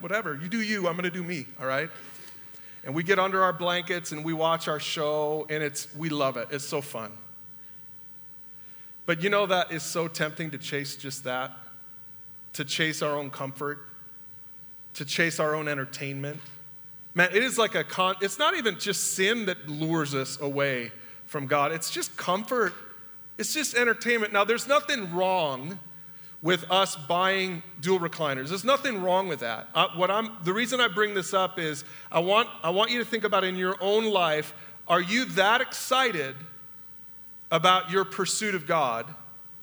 Whatever. 0.00 0.38
You 0.40 0.48
do 0.48 0.60
you, 0.60 0.86
I'm 0.88 0.96
gonna 0.96 1.10
do 1.10 1.24
me, 1.24 1.46
all 1.60 1.66
right? 1.66 1.90
And 2.86 2.94
we 2.94 3.02
get 3.02 3.18
under 3.18 3.42
our 3.42 3.52
blankets 3.52 4.12
and 4.12 4.24
we 4.24 4.32
watch 4.32 4.68
our 4.68 4.78
show 4.78 5.44
and 5.50 5.60
it's 5.60 5.92
we 5.96 6.08
love 6.08 6.36
it. 6.36 6.48
It's 6.52 6.64
so 6.64 6.80
fun. 6.80 7.10
But 9.06 9.24
you 9.24 9.28
know 9.28 9.44
that 9.46 9.72
is 9.72 9.82
so 9.82 10.06
tempting 10.06 10.52
to 10.52 10.58
chase 10.58 10.96
just 10.96 11.24
that, 11.24 11.50
to 12.54 12.64
chase 12.64 13.02
our 13.02 13.16
own 13.16 13.30
comfort, 13.30 13.80
to 14.94 15.04
chase 15.04 15.40
our 15.40 15.54
own 15.54 15.66
entertainment. 15.66 16.38
Man, 17.12 17.30
it 17.34 17.42
is 17.42 17.58
like 17.58 17.74
a 17.74 17.82
con 17.82 18.14
it's 18.20 18.38
not 18.38 18.56
even 18.56 18.78
just 18.78 19.14
sin 19.14 19.46
that 19.46 19.68
lures 19.68 20.14
us 20.14 20.40
away 20.40 20.92
from 21.26 21.48
God. 21.48 21.72
It's 21.72 21.90
just 21.90 22.16
comfort. 22.16 22.72
It's 23.36 23.52
just 23.52 23.74
entertainment. 23.74 24.32
Now 24.32 24.44
there's 24.44 24.68
nothing 24.68 25.12
wrong 25.12 25.80
with 26.46 26.70
us 26.70 26.94
buying 26.94 27.60
dual 27.80 27.98
recliners. 27.98 28.50
There's 28.50 28.62
nothing 28.62 29.02
wrong 29.02 29.26
with 29.26 29.40
that. 29.40 29.66
Uh, 29.74 29.88
what 29.96 30.12
I'm, 30.12 30.30
the 30.44 30.52
reason 30.52 30.80
I 30.80 30.86
bring 30.86 31.12
this 31.12 31.34
up 31.34 31.58
is 31.58 31.82
I 32.12 32.20
want, 32.20 32.48
I 32.62 32.70
want 32.70 32.92
you 32.92 33.00
to 33.00 33.04
think 33.04 33.24
about 33.24 33.42
in 33.42 33.56
your 33.56 33.74
own 33.80 34.04
life 34.04 34.54
are 34.86 35.00
you 35.00 35.24
that 35.24 35.60
excited 35.60 36.36
about 37.50 37.90
your 37.90 38.04
pursuit 38.04 38.54
of 38.54 38.64
God 38.64 39.12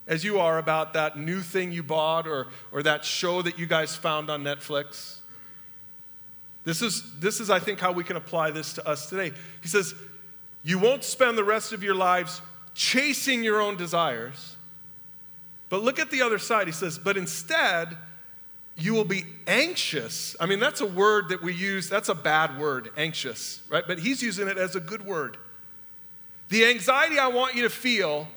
as 0.07 0.25
you 0.25 0.39
are 0.39 0.57
about 0.57 0.91
that 0.91 1.17
new 1.17 1.39
thing 1.39 1.71
you 1.71 1.83
bought 1.83 2.27
or, 2.27 2.47
or 2.73 2.83
that 2.83 3.05
show 3.05 3.41
that 3.41 3.57
you 3.57 3.65
guys 3.65 3.95
found 3.95 4.29
on 4.29 4.43
Netflix? 4.43 5.19
This 6.65 6.81
is, 6.81 7.17
this 7.17 7.39
is, 7.39 7.49
I 7.49 7.59
think, 7.59 7.79
how 7.79 7.93
we 7.93 8.03
can 8.03 8.17
apply 8.17 8.51
this 8.51 8.73
to 8.73 8.85
us 8.85 9.09
today. 9.09 9.31
He 9.61 9.69
says, 9.69 9.95
You 10.63 10.79
won't 10.79 11.05
spend 11.05 11.37
the 11.37 11.45
rest 11.45 11.71
of 11.71 11.81
your 11.81 11.95
lives 11.95 12.41
chasing 12.73 13.41
your 13.41 13.61
own 13.61 13.77
desires 13.77 14.57
but 15.73 15.81
look 15.81 15.97
at 15.97 16.11
the 16.11 16.21
other 16.21 16.37
side. 16.37 16.67
He 16.67 16.71
says, 16.71 16.99
But 16.99 17.17
instead, 17.17 17.97
you 18.77 18.93
will 18.93 19.05
be 19.05 19.25
anxious. 19.47 20.35
I 20.39 20.45
mean, 20.45 20.59
that's 20.59 20.81
a 20.81 20.85
word 20.85 21.29
that 21.29 21.41
we 21.41 21.51
use, 21.51 21.89
that's 21.89 22.09
a 22.09 22.13
bad 22.13 22.59
word, 22.59 22.91
anxious, 22.95 23.59
right? 23.69 23.83
But 23.87 23.97
he's 23.97 24.21
using 24.21 24.47
it 24.47 24.59
as 24.59 24.75
a 24.75 24.79
good 24.79 25.03
word. 25.03 25.35
The 26.49 26.65
anxiety 26.65 27.17
I 27.17 27.25
want 27.25 27.55
you 27.55 27.63
to 27.63 27.71
feel 27.71 28.27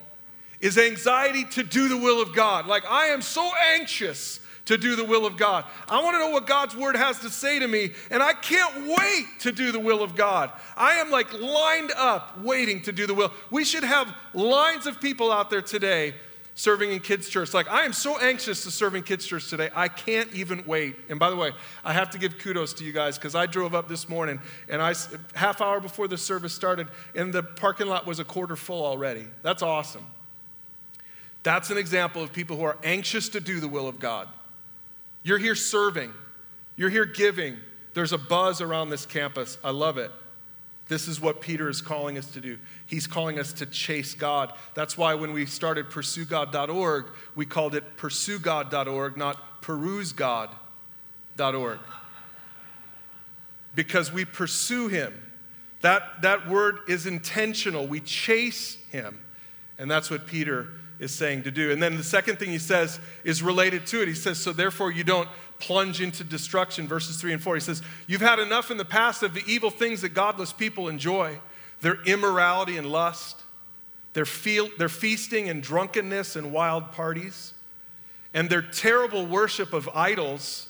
is 0.61 0.79
anxiety 0.79 1.45
to 1.51 1.63
do 1.63 1.89
the 1.89 1.99
will 1.99 2.23
of 2.23 2.35
God. 2.35 2.67
Like, 2.67 2.91
I 2.91 3.09
am 3.09 3.21
so 3.21 3.53
anxious 3.75 4.41
to 4.65 4.79
do 4.79 4.97
the 4.97 5.05
will 5.05 5.27
of 5.27 5.37
God. 5.37 5.67
I 5.91 6.03
want 6.03 6.15
to 6.15 6.21
know 6.21 6.31
what 6.31 6.47
God's 6.47 6.75
word 6.75 6.97
has 6.97 7.19
to 7.19 7.29
say 7.29 7.59
to 7.59 7.69
me, 7.69 7.91
and 8.11 8.23
I 8.23 8.33
can't 8.33 8.89
wait 8.99 9.27
to 9.41 9.53
do 9.53 9.73
the 9.73 9.79
will 9.79 10.03
of 10.03 10.17
God. 10.17 10.53
I 10.75 10.95
am 10.95 11.11
like 11.11 11.31
lined 11.39 11.93
up 11.99 12.41
waiting 12.41 12.81
to 12.85 12.93
do 12.93 13.07
the 13.07 13.13
will. 13.13 13.31
We 13.51 13.67
should 13.67 13.85
have 13.85 14.17
lines 14.33 14.87
of 14.87 15.03
people 15.03 15.31
out 15.31 15.51
there 15.51 15.61
today 15.61 16.15
serving 16.57 16.91
in 16.91 17.01
kids' 17.01 17.29
church. 17.29 17.53
Like, 17.55 17.69
I 17.69 17.85
am 17.85 17.93
so 17.93 18.19
anxious 18.19 18.65
to 18.65 18.71
serve 18.71 18.95
in 18.95 19.03
kids' 19.03 19.27
church 19.27 19.49
today. 19.49 19.71
I 19.75 19.89
can't 19.89 20.33
even 20.33 20.65
wait. 20.67 20.97
And 21.11 21.19
by 21.19 21.29
the 21.29 21.37
way, 21.37 21.53
I 21.85 21.93
have 21.93 22.11
to 22.11 22.19
give 22.19 22.39
kudos 22.39 22.73
to 22.75 22.85
you 22.85 22.93
guys 22.93 23.17
because 23.19 23.35
I 23.35 23.45
drove 23.45 23.75
up 23.75 23.89
this 23.89 24.09
morning 24.09 24.41
and 24.69 24.81
I, 24.83 24.95
half 25.35 25.61
hour 25.61 25.81
before 25.81 26.09
the 26.09 26.17
service 26.17 26.55
started, 26.55 26.89
and 27.15 27.33
the 27.33 27.43
parking 27.43 27.87
lot 27.87 28.07
was 28.07 28.19
a 28.19 28.25
quarter 28.25 28.57
full 28.57 28.85
already. 28.85 29.27
That's 29.43 29.63
awesome. 29.63 30.07
That's 31.43 31.71
an 31.71 31.77
example 31.77 32.23
of 32.23 32.33
people 32.33 32.57
who 32.57 32.65
are 32.65 32.79
anxious 32.83 33.29
to 33.29 33.41
do 33.41 33.61
the 33.61 33.69
will 33.69 33.87
of 33.87 34.01
God. 34.01 34.27
You're 35.23 35.39
here 35.39 35.55
serving, 35.55 36.13
you're 36.75 36.91
here 36.91 37.05
giving. 37.05 37.59
There's 37.93 38.13
a 38.13 38.19
buzz 38.19 38.61
around 38.61 38.91
this 38.91 39.07
campus. 39.07 39.57
I 39.65 39.71
love 39.71 39.97
it. 39.97 40.11
This 40.89 41.09
is 41.09 41.21
what 41.21 41.41
Peter 41.41 41.69
is 41.69 41.83
calling 41.83 42.17
us 42.17 42.31
to 42.33 42.41
do. 42.41 42.59
He's 42.87 43.09
calling 43.09 43.39
us 43.39 43.53
to 43.55 43.67
chase 43.67 44.15
God. 44.15 44.53
That's 44.75 44.97
why 44.97 45.15
when 45.15 45.33
we 45.33 45.47
started 45.47 45.91
pursuegod.org, 45.91 47.07
we 47.35 47.45
called 47.45 47.75
it 47.75 47.97
pursuegod.org, 47.97 49.17
not 49.17 49.63
perusegod.org. 49.63 51.79
Because 53.75 54.13
we 54.13 54.25
pursue 54.25 54.89
Him. 54.89 55.13
That, 55.81 56.23
that 56.23 56.49
word 56.49 56.79
is 56.89 57.07
intentional. 57.07 57.87
We 57.87 58.01
chase 58.01 58.79
Him. 58.91 59.19
And 59.79 59.91
that's 59.91 60.09
what 60.09 60.27
Peter 60.27 60.69
is 60.99 61.15
saying 61.15 61.43
to 61.43 61.51
do. 61.51 61.73
And 61.73 61.83
then 61.83 61.97
the 61.97 62.05
second 62.05 62.39
thing 62.39 62.51
he 62.51 62.59
says 62.59 62.99
is 63.25 63.43
related 63.43 63.87
to 63.89 64.03
it. 64.03 64.09
He 64.09 64.15
says, 64.15 64.39
So 64.39 64.53
therefore, 64.53 64.91
you 64.91 65.05
don't 65.05 65.29
plunge 65.59 66.01
into 66.01 66.25
destruction. 66.25 66.87
Verses 66.87 67.21
3 67.21 67.35
and 67.35 67.43
4. 67.43 67.55
He 67.55 67.61
says, 67.61 67.83
You've 68.07 68.21
had 68.21 68.39
enough 68.39 68.71
in 68.71 68.77
the 68.77 68.85
past 68.85 69.23
of 69.23 69.35
the 69.35 69.43
evil 69.47 69.71
things 69.71 70.03
that 70.03 70.11
godless 70.11 70.53
people 70.53 70.89
enjoy 70.89 71.39
their 71.81 72.03
immorality 72.05 72.77
and 72.77 72.91
lust, 72.91 73.43
their, 74.13 74.25
feel, 74.25 74.69
their 74.79 74.89
feasting 74.89 75.49
and 75.49 75.63
drunkenness 75.63 76.37
and 76.37 76.53
wild 76.53 76.93
parties, 76.93 77.53
and 78.33 78.49
their 78.49 78.63
terrible 78.63 79.27
worship 79.27 79.73
of 79.73 79.89
idols. 79.95 80.69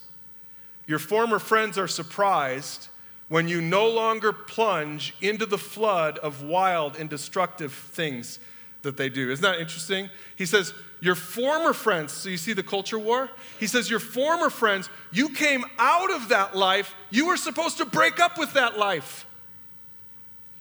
Your 0.85 0.99
former 0.99 1.39
friends 1.39 1.77
are 1.77 1.87
surprised 1.87 2.87
when 3.29 3.47
you 3.47 3.61
no 3.61 3.89
longer 3.89 4.31
plunge 4.31 5.15
into 5.21 5.45
the 5.45 5.57
flood 5.57 6.17
of 6.19 6.43
wild 6.43 6.95
and 6.95 7.09
destructive 7.09 7.73
things 7.73 8.39
that 8.83 8.97
they 8.97 9.09
do. 9.09 9.29
Isn't 9.29 9.43
that 9.43 9.59
interesting? 9.59 10.09
He 10.35 10.45
says, 10.45 10.73
Your 10.99 11.15
former 11.15 11.73
friends, 11.73 12.11
so 12.11 12.29
you 12.29 12.37
see 12.37 12.53
the 12.53 12.63
culture 12.63 12.97
war? 12.97 13.29
He 13.59 13.67
says, 13.67 13.89
Your 13.89 13.99
former 13.99 14.49
friends, 14.49 14.89
you 15.11 15.29
came 15.29 15.63
out 15.77 16.11
of 16.11 16.29
that 16.29 16.55
life. 16.55 16.95
You 17.11 17.27
were 17.27 17.37
supposed 17.37 17.77
to 17.77 17.85
break 17.85 18.19
up 18.19 18.37
with 18.37 18.53
that 18.53 18.77
life. 18.77 19.27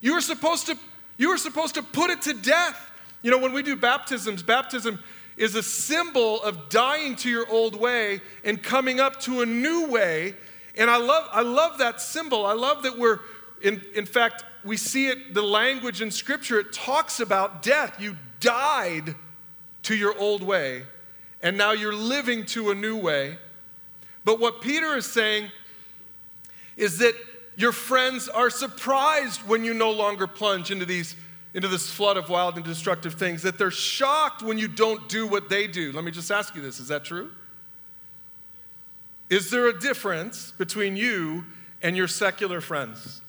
You 0.00 0.14
were 0.14 0.20
supposed 0.20 0.66
to, 0.66 0.76
you 1.16 1.30
were 1.30 1.38
supposed 1.38 1.74
to 1.76 1.82
put 1.82 2.10
it 2.10 2.22
to 2.22 2.34
death. 2.34 2.90
You 3.22 3.30
know, 3.30 3.38
when 3.38 3.52
we 3.52 3.62
do 3.62 3.76
baptisms, 3.76 4.42
baptism 4.42 4.98
is 5.38 5.54
a 5.54 5.62
symbol 5.62 6.42
of 6.42 6.68
dying 6.68 7.16
to 7.16 7.30
your 7.30 7.48
old 7.50 7.74
way 7.74 8.20
and 8.44 8.62
coming 8.62 9.00
up 9.00 9.20
to 9.20 9.40
a 9.40 9.46
new 9.46 9.86
way. 9.86 10.34
And 10.76 10.90
I 10.90 10.98
love, 10.98 11.28
I 11.32 11.40
love 11.40 11.78
that 11.78 12.00
symbol. 12.00 12.44
I 12.44 12.52
love 12.52 12.82
that 12.82 12.98
we're 12.98 13.20
In, 13.62 13.80
in 13.94 14.04
fact, 14.04 14.44
we 14.64 14.76
see 14.76 15.08
it, 15.08 15.32
the 15.32 15.42
language 15.42 16.02
in 16.02 16.10
Scripture, 16.10 16.60
it 16.60 16.72
talks 16.72 17.20
about 17.20 17.62
death. 17.62 17.98
You 17.98 18.16
died 18.40 19.14
to 19.86 19.94
your 19.94 20.18
old 20.18 20.42
way, 20.42 20.82
and 21.42 21.56
now 21.56 21.72
you're 21.72 21.94
living 21.94 22.44
to 22.46 22.70
a 22.70 22.74
new 22.74 22.96
way. 22.96 23.38
But 24.24 24.40
what 24.40 24.60
Peter 24.60 24.96
is 24.96 25.06
saying 25.06 25.50
is 26.76 26.98
that 26.98 27.14
your 27.56 27.72
friends 27.72 28.28
are 28.28 28.50
surprised 28.50 29.46
when 29.46 29.64
you 29.64 29.72
no 29.72 29.90
longer 29.90 30.26
plunge 30.26 30.70
into 30.70 30.84
these 30.84 31.16
into 31.54 31.68
this 31.68 31.90
flood 31.90 32.18
of 32.18 32.28
wild 32.28 32.56
and 32.56 32.64
destructive 32.66 33.14
things, 33.14 33.40
that 33.40 33.56
they're 33.56 33.70
shocked 33.70 34.42
when 34.42 34.58
you 34.58 34.68
don't 34.68 35.08
do 35.08 35.26
what 35.26 35.48
they 35.48 35.66
do. 35.66 35.90
Let 35.90 36.04
me 36.04 36.10
just 36.10 36.30
ask 36.30 36.54
you 36.54 36.60
this 36.60 36.80
is 36.80 36.88
that 36.88 37.04
true? 37.04 37.30
Is 39.30 39.50
there 39.50 39.66
a 39.68 39.78
difference 39.78 40.52
between 40.58 40.96
you 40.96 41.46
and 41.80 41.96
your 41.96 42.08
secular 42.08 42.60
friends? 42.60 43.22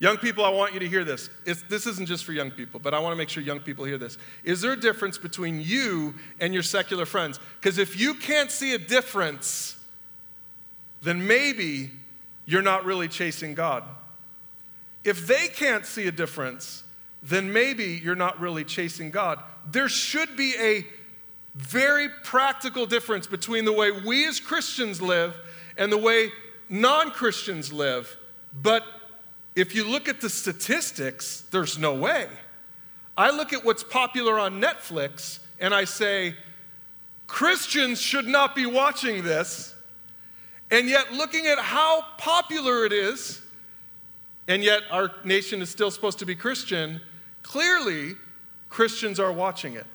Young 0.00 0.16
people, 0.16 0.46
I 0.46 0.48
want 0.48 0.72
you 0.72 0.80
to 0.80 0.88
hear 0.88 1.04
this. 1.04 1.28
It's, 1.44 1.62
this 1.64 1.86
isn't 1.86 2.06
just 2.06 2.24
for 2.24 2.32
young 2.32 2.50
people, 2.50 2.80
but 2.80 2.94
I 2.94 2.98
want 2.98 3.12
to 3.12 3.16
make 3.16 3.28
sure 3.28 3.42
young 3.42 3.60
people 3.60 3.84
hear 3.84 3.98
this. 3.98 4.16
Is 4.44 4.62
there 4.62 4.72
a 4.72 4.80
difference 4.80 5.18
between 5.18 5.60
you 5.60 6.14
and 6.40 6.54
your 6.54 6.62
secular 6.62 7.04
friends? 7.04 7.38
Because 7.60 7.76
if 7.76 8.00
you 8.00 8.14
can't 8.14 8.50
see 8.50 8.74
a 8.74 8.78
difference, 8.78 9.76
then 11.02 11.26
maybe 11.26 11.90
you're 12.46 12.62
not 12.62 12.86
really 12.86 13.08
chasing 13.08 13.54
God. 13.54 13.84
If 15.04 15.26
they 15.26 15.48
can't 15.48 15.84
see 15.84 16.06
a 16.06 16.12
difference, 16.12 16.82
then 17.22 17.52
maybe 17.52 18.00
you're 18.02 18.14
not 18.14 18.40
really 18.40 18.64
chasing 18.64 19.10
God. 19.10 19.42
There 19.70 19.88
should 19.90 20.34
be 20.34 20.54
a 20.58 20.86
very 21.54 22.08
practical 22.24 22.86
difference 22.86 23.26
between 23.26 23.66
the 23.66 23.72
way 23.72 23.90
we 23.90 24.26
as 24.26 24.40
Christians 24.40 25.02
live 25.02 25.36
and 25.76 25.92
the 25.92 25.98
way 25.98 26.32
non 26.70 27.10
Christians 27.10 27.70
live. 27.70 28.16
But 28.62 28.82
if 29.56 29.74
you 29.74 29.84
look 29.84 30.08
at 30.08 30.20
the 30.20 30.30
statistics, 30.30 31.42
there's 31.50 31.78
no 31.78 31.94
way. 31.94 32.28
I 33.16 33.30
look 33.30 33.52
at 33.52 33.64
what's 33.64 33.82
popular 33.82 34.38
on 34.38 34.60
Netflix 34.60 35.40
and 35.58 35.74
I 35.74 35.84
say, 35.84 36.34
Christians 37.26 38.00
should 38.00 38.26
not 38.26 38.54
be 38.54 38.66
watching 38.66 39.22
this. 39.22 39.74
And 40.70 40.88
yet, 40.88 41.12
looking 41.12 41.46
at 41.46 41.58
how 41.58 42.04
popular 42.16 42.84
it 42.86 42.92
is, 42.92 43.42
and 44.46 44.62
yet 44.62 44.82
our 44.90 45.12
nation 45.24 45.62
is 45.62 45.68
still 45.68 45.90
supposed 45.90 46.20
to 46.20 46.26
be 46.26 46.34
Christian, 46.34 47.00
clearly 47.42 48.14
Christians 48.68 49.18
are 49.18 49.32
watching 49.32 49.74
it. 49.74 49.86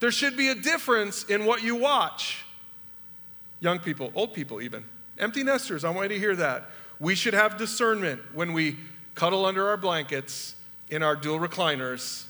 There 0.00 0.10
should 0.10 0.36
be 0.36 0.48
a 0.48 0.54
difference 0.54 1.24
in 1.24 1.44
what 1.44 1.62
you 1.62 1.76
watch. 1.76 2.44
Young 3.60 3.78
people, 3.78 4.12
old 4.14 4.34
people, 4.34 4.60
even. 4.60 4.84
Empty 5.18 5.42
nesters, 5.42 5.84
I 5.84 5.90
want 5.90 6.10
you 6.10 6.16
to 6.16 6.20
hear 6.20 6.36
that. 6.36 6.70
We 7.00 7.14
should 7.14 7.34
have 7.34 7.56
discernment 7.56 8.20
when 8.32 8.52
we 8.52 8.76
cuddle 9.14 9.46
under 9.46 9.68
our 9.68 9.76
blankets 9.76 10.56
in 10.90 11.02
our 11.02 11.14
dual 11.14 11.38
recliners 11.38 12.24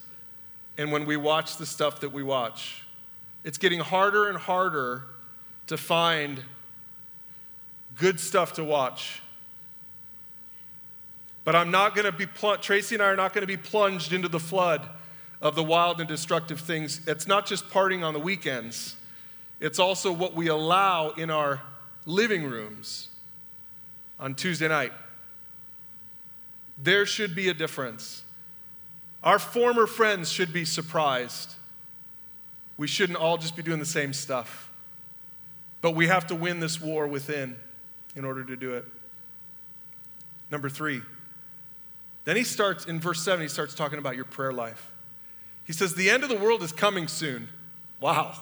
and 0.76 0.92
when 0.92 1.06
we 1.06 1.16
watch 1.16 1.56
the 1.56 1.66
stuff 1.66 2.00
that 2.00 2.12
we 2.12 2.22
watch. 2.22 2.84
It's 3.44 3.58
getting 3.58 3.80
harder 3.80 4.28
and 4.28 4.36
harder 4.36 5.04
to 5.68 5.76
find 5.76 6.42
good 7.96 8.20
stuff 8.20 8.54
to 8.54 8.64
watch. 8.64 9.22
But 11.44 11.56
I'm 11.56 11.70
not 11.70 11.94
going 11.94 12.04
to 12.04 12.12
be, 12.12 12.26
pl- 12.26 12.58
Tracy 12.58 12.94
and 12.94 13.02
I 13.02 13.06
are 13.06 13.16
not 13.16 13.32
going 13.32 13.42
to 13.42 13.46
be 13.46 13.56
plunged 13.56 14.12
into 14.12 14.28
the 14.28 14.40
flood 14.40 14.86
of 15.40 15.54
the 15.54 15.62
wild 15.62 16.00
and 16.00 16.08
destructive 16.08 16.60
things. 16.60 17.00
It's 17.06 17.26
not 17.26 17.46
just 17.46 17.68
partying 17.70 18.04
on 18.04 18.12
the 18.12 18.20
weekends, 18.20 18.96
it's 19.60 19.78
also 19.78 20.12
what 20.12 20.34
we 20.34 20.48
allow 20.48 21.10
in 21.10 21.30
our 21.30 21.62
living 22.06 22.44
rooms 22.44 23.08
on 24.18 24.34
Tuesday 24.34 24.68
night. 24.68 24.92
There 26.76 27.06
should 27.06 27.34
be 27.34 27.48
a 27.48 27.54
difference. 27.54 28.22
Our 29.22 29.38
former 29.38 29.86
friends 29.86 30.30
should 30.30 30.52
be 30.52 30.64
surprised. 30.64 31.54
We 32.76 32.86
shouldn't 32.86 33.18
all 33.18 33.36
just 33.36 33.56
be 33.56 33.62
doing 33.62 33.80
the 33.80 33.86
same 33.86 34.12
stuff. 34.12 34.70
But 35.80 35.92
we 35.92 36.06
have 36.06 36.26
to 36.28 36.34
win 36.34 36.60
this 36.60 36.80
war 36.80 37.06
within 37.06 37.56
in 38.14 38.24
order 38.24 38.44
to 38.44 38.56
do 38.56 38.74
it. 38.74 38.84
Number 40.50 40.68
three. 40.68 41.02
Then 42.24 42.36
he 42.36 42.44
starts, 42.44 42.84
in 42.84 43.00
verse 43.00 43.22
7, 43.22 43.40
he 43.40 43.48
starts 43.48 43.74
talking 43.74 43.98
about 43.98 44.14
your 44.14 44.24
prayer 44.24 44.52
life. 44.52 44.90
He 45.64 45.72
says, 45.72 45.94
The 45.94 46.10
end 46.10 46.22
of 46.22 46.28
the 46.28 46.36
world 46.36 46.62
is 46.62 46.72
coming 46.72 47.08
soon. 47.08 47.48
Wow. 48.00 48.34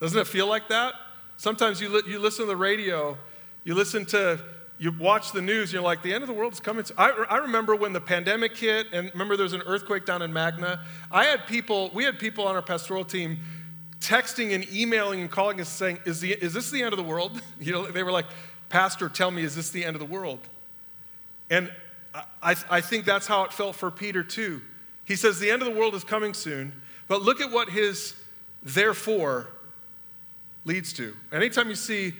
Doesn't 0.00 0.18
it 0.18 0.26
feel 0.26 0.46
like 0.46 0.68
that? 0.68 0.94
Sometimes 1.36 1.80
you, 1.80 1.88
li- 1.88 2.02
you 2.10 2.18
listen 2.18 2.44
to 2.44 2.48
the 2.48 2.56
radio, 2.56 3.16
you 3.64 3.74
listen 3.74 4.04
to 4.06 4.40
you 4.82 4.90
watch 4.90 5.30
the 5.30 5.40
news, 5.40 5.72
you're 5.72 5.80
like, 5.80 6.02
the 6.02 6.12
end 6.12 6.24
of 6.24 6.28
the 6.28 6.34
world 6.34 6.52
is 6.52 6.58
coming. 6.58 6.84
I, 6.98 7.10
I 7.30 7.36
remember 7.36 7.76
when 7.76 7.92
the 7.92 8.00
pandemic 8.00 8.56
hit, 8.56 8.88
and 8.92 9.12
remember 9.12 9.36
there 9.36 9.44
was 9.44 9.52
an 9.52 9.62
earthquake 9.64 10.04
down 10.04 10.22
in 10.22 10.32
Magna. 10.32 10.84
I 11.08 11.26
had 11.26 11.46
people, 11.46 11.92
we 11.94 12.02
had 12.02 12.18
people 12.18 12.48
on 12.48 12.56
our 12.56 12.62
pastoral 12.62 13.04
team 13.04 13.38
texting 14.00 14.52
and 14.52 14.68
emailing 14.72 15.20
and 15.20 15.30
calling 15.30 15.60
us 15.60 15.68
saying, 15.68 16.00
is, 16.04 16.20
the, 16.20 16.32
is 16.32 16.52
this 16.52 16.72
the 16.72 16.82
end 16.82 16.92
of 16.92 16.96
the 16.96 17.04
world? 17.04 17.40
You 17.60 17.70
know, 17.70 17.86
they 17.86 18.02
were 18.02 18.10
like, 18.10 18.26
Pastor, 18.70 19.08
tell 19.08 19.30
me, 19.30 19.44
is 19.44 19.54
this 19.54 19.70
the 19.70 19.84
end 19.84 19.94
of 19.94 20.00
the 20.00 20.12
world? 20.12 20.40
And 21.48 21.70
I, 22.42 22.56
I 22.68 22.80
think 22.80 23.04
that's 23.04 23.28
how 23.28 23.44
it 23.44 23.52
felt 23.52 23.76
for 23.76 23.88
Peter 23.88 24.24
too. 24.24 24.62
He 25.04 25.14
says, 25.14 25.38
the 25.38 25.48
end 25.48 25.62
of 25.62 25.72
the 25.72 25.78
world 25.78 25.94
is 25.94 26.02
coming 26.02 26.34
soon, 26.34 26.82
but 27.06 27.22
look 27.22 27.40
at 27.40 27.52
what 27.52 27.68
his 27.68 28.16
therefore 28.64 29.46
leads 30.64 30.92
to. 30.94 31.14
Anytime 31.32 31.68
you 31.68 31.76
see 31.76 32.14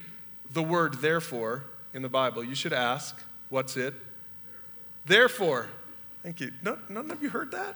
the 0.52 0.62
word 0.62 1.00
therefore, 1.00 1.64
in 1.94 2.02
the 2.02 2.08
Bible, 2.08 2.42
you 2.42 2.54
should 2.54 2.72
ask, 2.72 3.16
what's 3.48 3.76
it? 3.76 3.94
Therefore. 5.04 5.66
Therefore. 5.66 5.68
Thank 6.22 6.40
you. 6.40 6.52
No, 6.62 6.78
none 6.88 7.10
of 7.10 7.22
you 7.22 7.28
heard 7.28 7.50
that? 7.50 7.74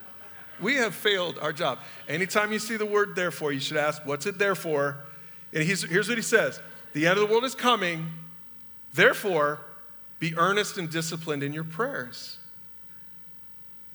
We 0.60 0.76
have 0.76 0.94
failed 0.94 1.38
our 1.40 1.52
job. 1.52 1.78
Anytime 2.08 2.52
you 2.52 2.58
see 2.58 2.76
the 2.76 2.86
word 2.86 3.16
therefore, 3.16 3.52
you 3.52 3.60
should 3.60 3.76
ask, 3.76 4.06
what's 4.06 4.24
it 4.26 4.38
there 4.38 4.54
for? 4.54 4.98
And 5.52 5.64
here's 5.64 6.08
what 6.08 6.16
he 6.16 6.22
says 6.22 6.60
The 6.92 7.06
end 7.06 7.18
of 7.18 7.26
the 7.26 7.32
world 7.32 7.44
is 7.44 7.54
coming. 7.54 8.06
Therefore, 8.94 9.60
be 10.18 10.34
earnest 10.36 10.78
and 10.78 10.88
disciplined 10.88 11.42
in 11.42 11.52
your 11.52 11.64
prayers. 11.64 12.38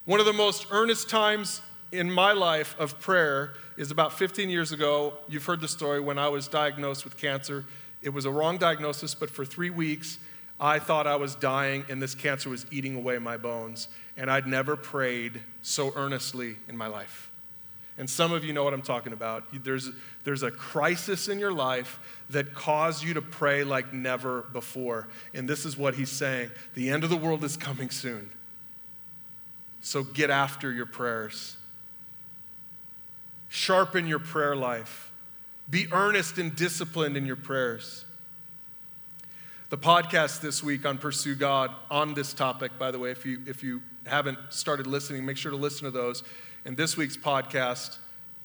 One 0.06 0.20
of 0.20 0.26
the 0.26 0.34
most 0.34 0.68
earnest 0.70 1.10
times 1.10 1.62
in 1.92 2.12
my 2.12 2.34
life 2.34 2.76
of 2.78 3.00
prayer 3.00 3.54
is 3.78 3.90
about 3.90 4.14
15 4.14 4.50
years 4.50 4.72
ago. 4.72 5.14
You've 5.28 5.46
heard 5.46 5.62
the 5.62 5.68
story 5.68 6.00
when 6.00 6.20
I 6.20 6.28
was 6.28 6.48
diagnosed 6.48 7.04
with 7.04 7.18
cancer 7.18 7.66
it 8.02 8.10
was 8.10 8.26
a 8.26 8.32
wrong 8.32 8.58
diagnosis, 8.58 9.14
but 9.14 9.30
for 9.30 9.46
three 9.46 9.70
weeks, 9.70 10.18
I 10.60 10.80
thought 10.80 11.08
I 11.08 11.16
was 11.16 11.36
dying 11.36 11.86
and 11.90 12.02
this 12.02 12.16
cancer 12.16 12.50
was 12.50 12.66
eating 12.72 12.96
away 12.96 13.18
my 13.18 13.38
bones. 13.38 13.88
And 14.16 14.30
I'd 14.30 14.48
never 14.48 14.76
prayed 14.76 15.42
so 15.62 15.92
earnestly 15.96 16.58
in 16.68 16.78
my 16.78 16.88
life. 16.88 17.32
And 17.98 18.10
some 18.10 18.32
of 18.32 18.44
you 18.44 18.54
know 18.54 18.64
what 18.64 18.74
I'm 18.74 18.82
talking 18.82 19.14
about. 19.14 19.44
There's, 19.64 19.90
there's 20.24 20.44
a 20.44 20.52
crisis 20.52 21.28
in 21.28 21.40
your 21.40 21.52
life 21.52 22.00
that 22.30 22.54
caused 22.54 23.04
you 23.04 23.14
to 23.16 23.22
pray 23.22 23.64
like 23.64 23.94
never 23.94 24.44
before. 24.54 25.08
And 25.34 25.48
this 25.48 25.66
is 25.66 25.78
what 25.78 25.96
he's 25.96 26.10
saying 26.10 26.52
the 26.74 26.90
end 26.90 27.04
of 27.04 27.10
the 27.10 27.18
world 27.18 27.44
is 27.44 27.58
coming 27.58 27.90
soon. 27.90 28.32
So 29.82 30.04
get 30.04 30.30
after 30.30 30.72
your 30.72 30.86
prayers, 30.86 31.58
sharpen 33.50 34.08
your 34.08 34.20
prayer 34.20 34.56
life. 34.56 35.11
Be 35.72 35.88
earnest 35.94 36.38
and 36.38 36.54
disciplined 36.54 37.16
in 37.16 37.26
your 37.26 37.38
prayers. 37.38 38.04
The 39.70 39.78
podcast 39.78 40.42
this 40.42 40.62
week 40.62 40.86
on 40.86 40.98
Pursue 40.98 41.34
God 41.34 41.72
on 41.90 42.14
this 42.14 42.34
topic, 42.34 42.78
by 42.78 42.92
the 42.92 43.00
way, 43.00 43.12
if 43.12 43.26
you, 43.26 43.40
if 43.48 43.64
you 43.64 43.82
haven't 44.06 44.38
started 44.50 44.86
listening, 44.86 45.26
make 45.26 45.38
sure 45.38 45.50
to 45.50 45.58
listen 45.58 45.86
to 45.86 45.92
those. 45.92 46.24
And 46.66 46.76
this 46.76 46.98
week's 46.98 47.16
podcast 47.16 48.00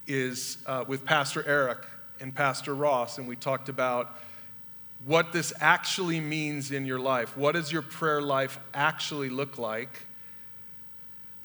is 0.07 0.57
uh, 0.65 0.85
with 0.87 1.03
Pastor 1.03 1.43
Eric 1.45 1.79
and 2.21 2.33
Pastor 2.33 2.73
Ross, 2.73 3.17
and 3.17 3.27
we 3.27 3.35
talked 3.35 3.67
about 3.67 4.15
what 5.05 5.33
this 5.33 5.51
actually 5.59 6.21
means 6.21 6.71
in 6.71 6.85
your 6.85 6.99
life. 6.99 7.35
What 7.35 7.55
does 7.55 7.73
your 7.73 7.81
prayer 7.81 8.21
life 8.21 8.57
actually 8.73 9.29
look 9.29 9.57
like? 9.57 10.06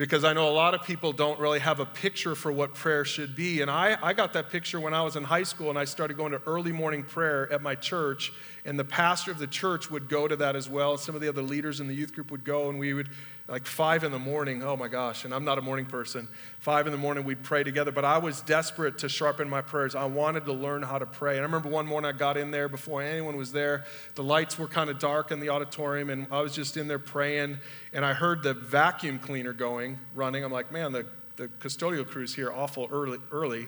Because 0.02 0.24
I 0.24 0.32
know 0.32 0.48
a 0.48 0.50
lot 0.50 0.74
of 0.74 0.82
people 0.82 1.12
don't 1.12 1.38
really 1.38 1.60
have 1.60 1.78
a 1.78 1.86
picture 1.86 2.34
for 2.34 2.50
what 2.50 2.74
prayer 2.74 3.04
should 3.04 3.36
be. 3.36 3.60
And 3.60 3.70
I, 3.70 3.96
I 4.02 4.14
got 4.14 4.32
that 4.32 4.50
picture 4.50 4.80
when 4.80 4.92
I 4.92 5.02
was 5.02 5.14
in 5.14 5.22
high 5.22 5.44
school 5.44 5.70
and 5.70 5.78
I 5.78 5.84
started 5.84 6.16
going 6.16 6.32
to 6.32 6.42
early 6.44 6.72
morning 6.72 7.04
prayer 7.04 7.48
at 7.52 7.62
my 7.62 7.76
church. 7.76 8.32
And 8.64 8.76
the 8.76 8.84
pastor 8.84 9.30
of 9.30 9.38
the 9.38 9.46
church 9.46 9.92
would 9.92 10.08
go 10.08 10.26
to 10.26 10.34
that 10.34 10.56
as 10.56 10.68
well. 10.68 10.96
Some 10.96 11.14
of 11.14 11.20
the 11.20 11.28
other 11.28 11.40
leaders 11.40 11.78
in 11.78 11.86
the 11.86 11.94
youth 11.94 12.12
group 12.12 12.32
would 12.32 12.42
go, 12.42 12.68
and 12.68 12.80
we 12.80 12.94
would 12.94 13.10
like 13.52 13.66
five 13.66 14.02
in 14.02 14.12
the 14.12 14.18
morning. 14.18 14.62
Oh 14.62 14.78
my 14.78 14.88
gosh, 14.88 15.26
and 15.26 15.34
I'm 15.34 15.44
not 15.44 15.58
a 15.58 15.60
morning 15.60 15.84
person. 15.84 16.26
Five 16.60 16.86
in 16.86 16.92
the 16.92 16.98
morning, 16.98 17.24
we'd 17.24 17.42
pray 17.42 17.62
together. 17.62 17.92
But 17.92 18.02
I 18.02 18.16
was 18.16 18.40
desperate 18.40 18.96
to 19.00 19.10
sharpen 19.10 19.46
my 19.50 19.60
prayers. 19.60 19.94
I 19.94 20.06
wanted 20.06 20.46
to 20.46 20.54
learn 20.54 20.82
how 20.82 20.98
to 20.98 21.04
pray. 21.04 21.32
And 21.32 21.40
I 21.40 21.42
remember 21.42 21.68
one 21.68 21.84
morning 21.84 22.08
I 22.08 22.16
got 22.16 22.38
in 22.38 22.50
there 22.50 22.66
before 22.66 23.02
anyone 23.02 23.36
was 23.36 23.52
there. 23.52 23.84
The 24.14 24.22
lights 24.22 24.58
were 24.58 24.68
kind 24.68 24.88
of 24.88 24.98
dark 24.98 25.32
in 25.32 25.38
the 25.38 25.50
auditorium, 25.50 26.08
and 26.08 26.28
I 26.30 26.40
was 26.40 26.54
just 26.54 26.78
in 26.78 26.88
there 26.88 26.98
praying. 26.98 27.58
And 27.92 28.06
I 28.06 28.14
heard 28.14 28.42
the 28.42 28.54
vacuum 28.54 29.18
cleaner 29.18 29.52
going, 29.52 29.98
running. 30.14 30.44
I'm 30.44 30.50
like, 30.50 30.72
man, 30.72 30.92
the, 30.92 31.04
the 31.36 31.48
custodial 31.48 32.08
crew's 32.08 32.34
here 32.34 32.50
awful 32.50 32.88
early. 32.90 33.18
early. 33.30 33.66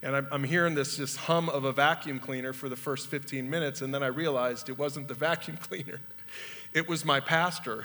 And 0.00 0.16
I'm, 0.16 0.28
I'm 0.32 0.44
hearing 0.44 0.74
this, 0.74 0.96
this 0.96 1.14
hum 1.14 1.50
of 1.50 1.64
a 1.64 1.72
vacuum 1.72 2.20
cleaner 2.20 2.54
for 2.54 2.70
the 2.70 2.76
first 2.76 3.08
15 3.08 3.50
minutes, 3.50 3.82
and 3.82 3.92
then 3.92 4.02
I 4.02 4.06
realized 4.06 4.70
it 4.70 4.78
wasn't 4.78 5.08
the 5.08 5.14
vacuum 5.28 5.58
cleaner. 5.58 6.00
it 6.72 6.88
was 6.88 7.04
my 7.04 7.20
pastor 7.20 7.84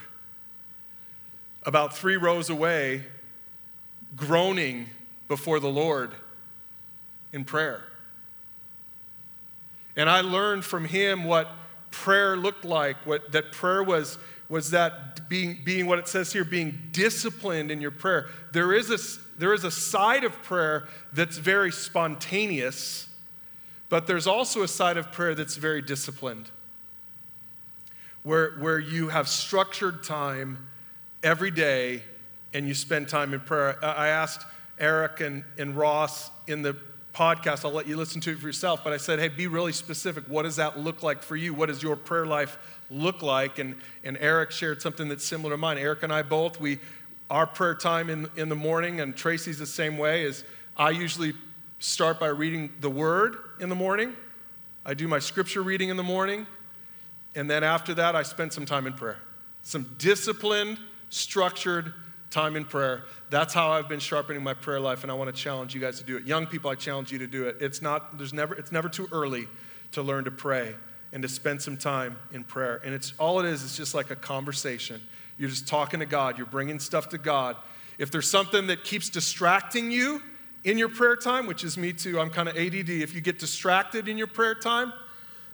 about 1.63 1.95
three 1.95 2.17
rows 2.17 2.50
away 2.50 3.04
groaning 4.15 4.88
before 5.28 5.60
the 5.60 5.69
Lord 5.69 6.12
in 7.32 7.45
prayer. 7.45 7.84
And 9.95 10.10
I 10.10 10.21
learned 10.21 10.65
from 10.65 10.86
him 10.86 11.24
what 11.24 11.50
prayer 11.91 12.36
looked 12.36 12.65
like, 12.65 12.97
what, 13.06 13.32
that 13.34 13.52
prayer 13.52 13.84
was, 13.84 14.17
was 14.50 14.71
that 14.71 15.30
being, 15.30 15.60
being 15.63 15.86
what 15.86 16.00
it 16.00 16.08
says 16.08 16.34
here, 16.34 16.43
being 16.43 16.89
disciplined 16.91 17.71
in 17.71 17.82
your 17.82 17.91
prayer. 17.91 18.30
There 18.52 18.74
is, 18.74 18.89
a, 18.89 19.39
there 19.39 19.54
is 19.54 19.63
a 19.63 19.71
side 19.71 20.24
of 20.24 20.41
prayer 20.43 20.88
that's 21.13 21.38
very 21.38 21.71
spontaneous, 21.71 23.08
but 23.89 24.08
there's 24.08 24.28
also 24.28 24.63
a 24.63 24.67
side 24.67 24.97
of 24.97 25.12
prayer 25.12 25.36
that's 25.36 25.58
very 25.58 25.82
disciplined, 25.82 26.50
where, 28.24 28.52
where 28.60 28.80
you 28.80 29.10
have 29.10 29.28
structured 29.28 30.04
time 30.04 30.67
every 31.24 31.52
day 31.52 32.04
and 32.54 32.68
you 32.68 32.74
spend 32.74 33.08
time 33.08 33.34
in 33.34 33.40
prayer. 33.40 33.84
I 33.84 34.08
asked 34.08 34.46
Eric 34.80 35.22
and, 35.22 35.44
and 35.58 35.76
Ross 35.76 36.32
in 36.48 36.62
the 36.62 36.76
podcast. 37.14 37.66
I'll 37.66 37.72
let 37.72 37.88
you 37.88 37.98
listen 37.98 38.22
to 38.22 38.32
it 38.32 38.40
for 38.40 38.48
yourself. 38.48 38.84
But 38.84 38.94
I 38.94 38.98
said, 38.98 39.20
hey, 39.20 39.28
be 39.28 39.48
really 39.48 39.74
specific. 39.74 40.26
What 40.28 40.44
does 40.44 40.56
that 40.56 40.80
look 40.80 41.04
like 41.04 41.22
for 41.24 41.36
you? 41.36 41.54
What 41.54 41.68
does 41.68 41.84
your 41.84 41.96
prayer 41.96 42.26
life 42.26 42.58
look 42.90 43.22
like? 43.22 43.60
And, 43.60 43.76
and 44.04 44.18
Eric 44.20 44.52
shared 44.52 44.82
something 44.82 45.08
that's 45.08 45.24
similar 45.24 45.52
to 45.52 45.58
mine. 45.58 45.78
Eric 45.78 46.04
and 46.04 46.12
I 46.12 46.24
both, 46.24 46.60
we, 46.60 46.80
our 47.30 47.48
prayer 47.48 47.76
time 47.76 48.10
in, 48.10 48.30
in 48.36 48.50
the 48.50 48.56
morning, 48.56 49.00
and 49.00 49.16
Tracy's 49.16 49.60
the 49.60 49.66
same 49.66 49.98
way, 49.98 50.24
is 50.24 50.44
I 50.76 50.90
usually 50.90 51.34
start 51.80 52.20
by 52.20 52.28
reading 52.28 52.72
the 52.82 52.90
Word 52.90 53.38
in 53.60 53.70
the 53.70 53.76
morning. 53.76 54.16
I 54.86 54.94
do 54.94 55.08
my 55.08 55.20
scripture 55.20 55.62
reading 55.62 55.90
in 55.90 55.98
the 55.98 56.04
morning. 56.04 56.48
And 57.36 57.50
then 57.50 57.64
after 57.64 57.94
that, 57.94 58.16
I 58.16 58.24
spend 58.24 58.52
some 58.52 58.66
time 58.66 58.88
in 58.88 58.94
prayer. 58.94 59.20
Some 59.62 59.96
disciplined, 59.98 60.80
structured 61.12 61.93
time 62.32 62.56
in 62.56 62.65
prayer. 62.65 63.04
That's 63.30 63.54
how 63.54 63.71
I've 63.71 63.88
been 63.88 64.00
sharpening 64.00 64.41
my 64.41 64.54
prayer 64.54 64.80
life, 64.80 65.04
and 65.04 65.12
I 65.12 65.15
want 65.15 65.34
to 65.34 65.39
challenge 65.39 65.76
you 65.76 65.82
guys 65.82 66.00
to 66.00 66.06
do 66.06 66.17
it. 66.17 66.24
Young 66.26 66.47
people, 66.47 66.71
I 66.71 66.76
challenge 66.76 67.12
you 67.12 67.19
to 67.19 67.28
do 67.28 67.47
it. 67.47 67.58
It's 67.60 67.82
not, 67.82 68.17
there's 68.17 68.34
never, 68.34 68.56
it's 68.56 68.71
never 68.71 68.89
too 68.89 69.08
early 69.12 69.47
to 69.91 70.02
learn 70.02 70.24
to 70.24 70.32
pray 70.32 70.74
and 71.12 71.21
to 71.21 71.30
spend 71.30 71.62
some 71.62 71.76
time 71.76 72.17
in 72.32 72.43
prayer. 72.43 72.82
And 72.84 72.95
it's 72.95 73.13
all 73.19 73.39
it 73.41 73.45
is, 73.45 73.63
it's 73.63 73.76
just 73.76 73.93
like 73.93 74.10
a 74.10 74.15
conversation. 74.15 75.02
You're 75.38 75.50
just 75.50 75.67
talking 75.67 76.00
to 76.00 76.06
God, 76.06 76.38
you're 76.38 76.47
bringing 76.47 76.80
stuff 76.80 77.10
to 77.10 77.17
God. 77.17 77.58
If 77.97 78.10
there's 78.12 78.30
something 78.30 78.67
that 78.67 78.84
keeps 78.84 79.10
distracting 79.10 79.91
you 79.91 80.21
in 80.63 80.78
your 80.78 80.89
prayer 80.89 81.17
time, 81.17 81.45
which 81.45 81.63
is 81.63 81.78
me 81.78 81.91
too, 81.91 82.19
I'm 82.19 82.30
kind 82.30 82.47
of 82.47 82.56
ADD. 82.58 82.89
If 82.89 83.13
you 83.13 83.21
get 83.21 83.39
distracted 83.39 84.08
in 84.08 84.17
your 84.17 84.28
prayer 84.28 84.56
time, 84.56 84.93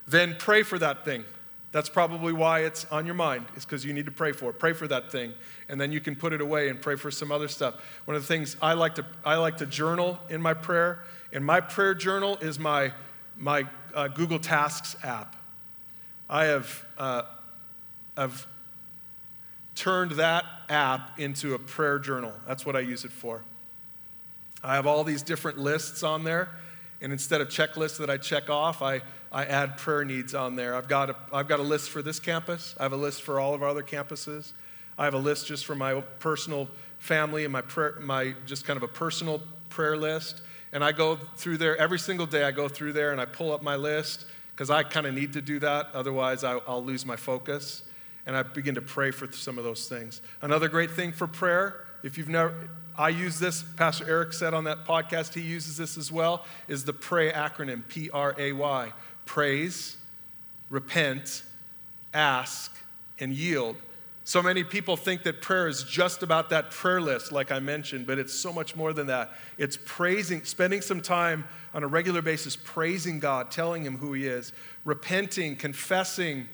then 0.07 0.35
pray 0.37 0.63
for 0.63 0.77
that 0.77 1.03
thing. 1.03 1.25
That's 1.71 1.89
probably 1.89 2.31
why 2.31 2.61
it's 2.61 2.85
on 2.85 3.05
your 3.05 3.15
mind, 3.15 3.45
is 3.55 3.65
because 3.65 3.83
you 3.83 3.93
need 3.93 4.05
to 4.05 4.11
pray 4.11 4.31
for 4.31 4.49
it. 4.49 4.59
Pray 4.59 4.73
for 4.73 4.87
that 4.87 5.11
thing, 5.11 5.33
and 5.67 5.79
then 5.79 5.91
you 5.91 5.99
can 5.99 6.15
put 6.15 6.31
it 6.33 6.41
away 6.41 6.69
and 6.69 6.81
pray 6.81 6.95
for 6.95 7.11
some 7.11 7.31
other 7.31 7.47
stuff. 7.47 7.75
One 8.05 8.15
of 8.15 8.21
the 8.21 8.27
things 8.27 8.55
I 8.61 8.73
like 8.73 8.95
to, 8.95 9.05
I 9.25 9.35
like 9.35 9.57
to 9.57 9.65
journal 9.65 10.17
in 10.29 10.41
my 10.41 10.53
prayer, 10.53 11.03
and 11.33 11.45
my 11.45 11.59
prayer 11.59 11.93
journal 11.93 12.37
is 12.37 12.57
my, 12.57 12.93
my 13.35 13.65
uh, 13.93 14.07
Google 14.07 14.39
Tasks 14.39 14.95
app. 15.03 15.35
I 16.29 16.45
have 16.45 16.85
uh, 16.97 17.23
I've 18.15 18.47
turned 19.75 20.11
that 20.13 20.43
app 20.69 21.19
into 21.19 21.53
a 21.53 21.59
prayer 21.59 21.99
journal. 21.99 22.33
That's 22.47 22.65
what 22.65 22.75
I 22.75 22.79
use 22.79 23.05
it 23.05 23.11
for. 23.11 23.43
I 24.63 24.73
have 24.75 24.87
all 24.87 25.03
these 25.03 25.21
different 25.21 25.59
lists 25.59 26.01
on 26.01 26.23
there, 26.23 26.49
and 26.99 27.13
instead 27.13 27.41
of 27.41 27.49
checklists 27.49 27.97
that 27.99 28.09
I 28.09 28.17
check 28.17 28.49
off, 28.49 28.81
I 28.81 29.01
I 29.31 29.45
add 29.45 29.77
prayer 29.77 30.05
needs 30.05 30.33
on 30.33 30.55
there. 30.55 30.75
I've 30.75 30.87
got, 30.87 31.09
a, 31.09 31.15
I've 31.33 31.47
got 31.47 31.59
a 31.59 31.63
list 31.63 31.89
for 31.89 32.01
this 32.01 32.19
campus, 32.19 32.75
I 32.79 32.83
have 32.83 32.93
a 32.93 32.97
list 32.97 33.21
for 33.21 33.39
all 33.39 33.53
of 33.53 33.61
our 33.63 33.69
other 33.69 33.83
campuses. 33.83 34.53
I 34.97 35.05
have 35.05 35.13
a 35.13 35.19
list 35.19 35.45
just 35.45 35.65
for 35.65 35.75
my 35.75 36.01
personal 36.19 36.67
family 36.97 37.43
and 37.43 37.53
my, 37.53 37.61
prayer, 37.61 37.97
my 38.01 38.33
just 38.47 38.65
kind 38.65 38.77
of 38.77 38.83
a 38.83 38.87
personal 38.87 39.41
prayer 39.69 39.95
list. 39.95 40.41
And 40.73 40.83
I 40.83 40.91
go 40.91 41.15
through 41.15 41.57
there 41.57 41.77
every 41.77 41.99
single 41.99 42.25
day. 42.25 42.43
I 42.43 42.51
go 42.51 42.67
through 42.67 42.93
there 42.93 43.11
and 43.11 43.21
I 43.21 43.25
pull 43.25 43.51
up 43.51 43.61
my 43.61 43.75
list 43.75 44.25
because 44.51 44.71
I 44.71 44.81
kind 44.81 45.05
of 45.05 45.13
need 45.13 45.33
to 45.33 45.41
do 45.41 45.59
that. 45.59 45.89
Otherwise, 45.93 46.43
I, 46.43 46.57
I'll 46.67 46.83
lose 46.83 47.05
my 47.05 47.15
focus. 47.15 47.83
And 48.25 48.35
I 48.35 48.43
begin 48.43 48.75
to 48.75 48.81
pray 48.81 49.11
for 49.11 49.31
some 49.31 49.57
of 49.57 49.63
those 49.63 49.87
things. 49.87 50.21
Another 50.41 50.67
great 50.67 50.91
thing 50.91 51.11
for 51.11 51.27
prayer, 51.27 51.85
if 52.03 52.17
you've 52.17 52.27
never, 52.27 52.67
I 52.97 53.09
use 53.09 53.39
this, 53.39 53.63
Pastor 53.63 54.05
Eric 54.07 54.33
said 54.33 54.53
on 54.53 54.63
that 54.65 54.85
podcast, 54.85 55.33
he 55.33 55.41
uses 55.41 55.77
this 55.77 55.97
as 55.97 56.11
well, 56.11 56.43
is 56.67 56.83
the 56.83 56.93
PRAY 56.93 57.31
acronym, 57.31 57.87
P 57.87 58.09
R 58.09 58.35
A 58.37 58.51
Y 58.51 58.91
praise, 59.27 59.97
repent, 60.69 61.43
ask, 62.13 62.75
and 63.19 63.33
yield. 63.33 63.75
So 64.23 64.41
many 64.41 64.63
people 64.63 64.97
think 64.97 65.23
that 65.23 65.41
prayer 65.41 65.67
is 65.67 65.83
just 65.83 66.21
about 66.21 66.49
that 66.49 66.71
prayer 66.71 66.99
list, 66.99 67.31
like 67.31 67.49
I 67.51 67.59
mentioned, 67.59 68.05
but 68.05 68.19
it's 68.19 68.33
so 68.33 68.51
much 68.51 68.75
more 68.75 68.91
than 68.91 69.07
that. 69.07 69.31
It's 69.57 69.77
praising, 69.85 70.43
spending 70.43 70.81
some 70.81 70.99
time 70.99 71.45
on 71.73 71.83
a 71.83 71.87
regular 71.87 72.21
basis 72.21 72.57
praising 72.57 73.19
God, 73.19 73.51
telling 73.51 73.85
Him 73.85 73.97
who 73.97 74.11
He 74.11 74.27
is, 74.27 74.51
repenting, 74.83 75.55
confessing 75.55 76.47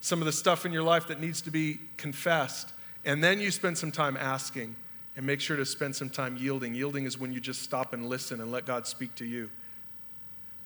some 0.00 0.20
of 0.20 0.26
the 0.26 0.32
stuff 0.32 0.66
in 0.66 0.72
your 0.72 0.82
life 0.82 1.06
that 1.06 1.20
needs 1.20 1.40
to 1.42 1.52
be 1.52 1.78
confessed. 1.96 2.72
And 3.04 3.22
then 3.22 3.38
you 3.38 3.50
spend 3.50 3.78
some 3.78 3.92
time 3.92 4.16
asking 4.16 4.74
and 5.14 5.24
make 5.24 5.40
sure 5.40 5.56
to 5.56 5.66
spend 5.66 5.94
some 5.94 6.10
time 6.10 6.36
yielding. 6.36 6.74
Yielding 6.74 7.04
is 7.04 7.18
when 7.18 7.32
you 7.32 7.38
just 7.38 7.62
stop 7.62 7.92
and 7.92 8.08
listen 8.08 8.40
and 8.40 8.50
let 8.50 8.66
God 8.66 8.86
speak 8.86 9.14
to 9.16 9.24
you. 9.24 9.50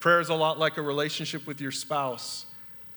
Prayer 0.04 0.20
is 0.20 0.28
a 0.28 0.34
lot 0.34 0.58
like 0.58 0.76
a 0.76 0.82
relationship 0.82 1.46
with 1.46 1.62
your 1.62 1.70
spouse. 1.70 2.44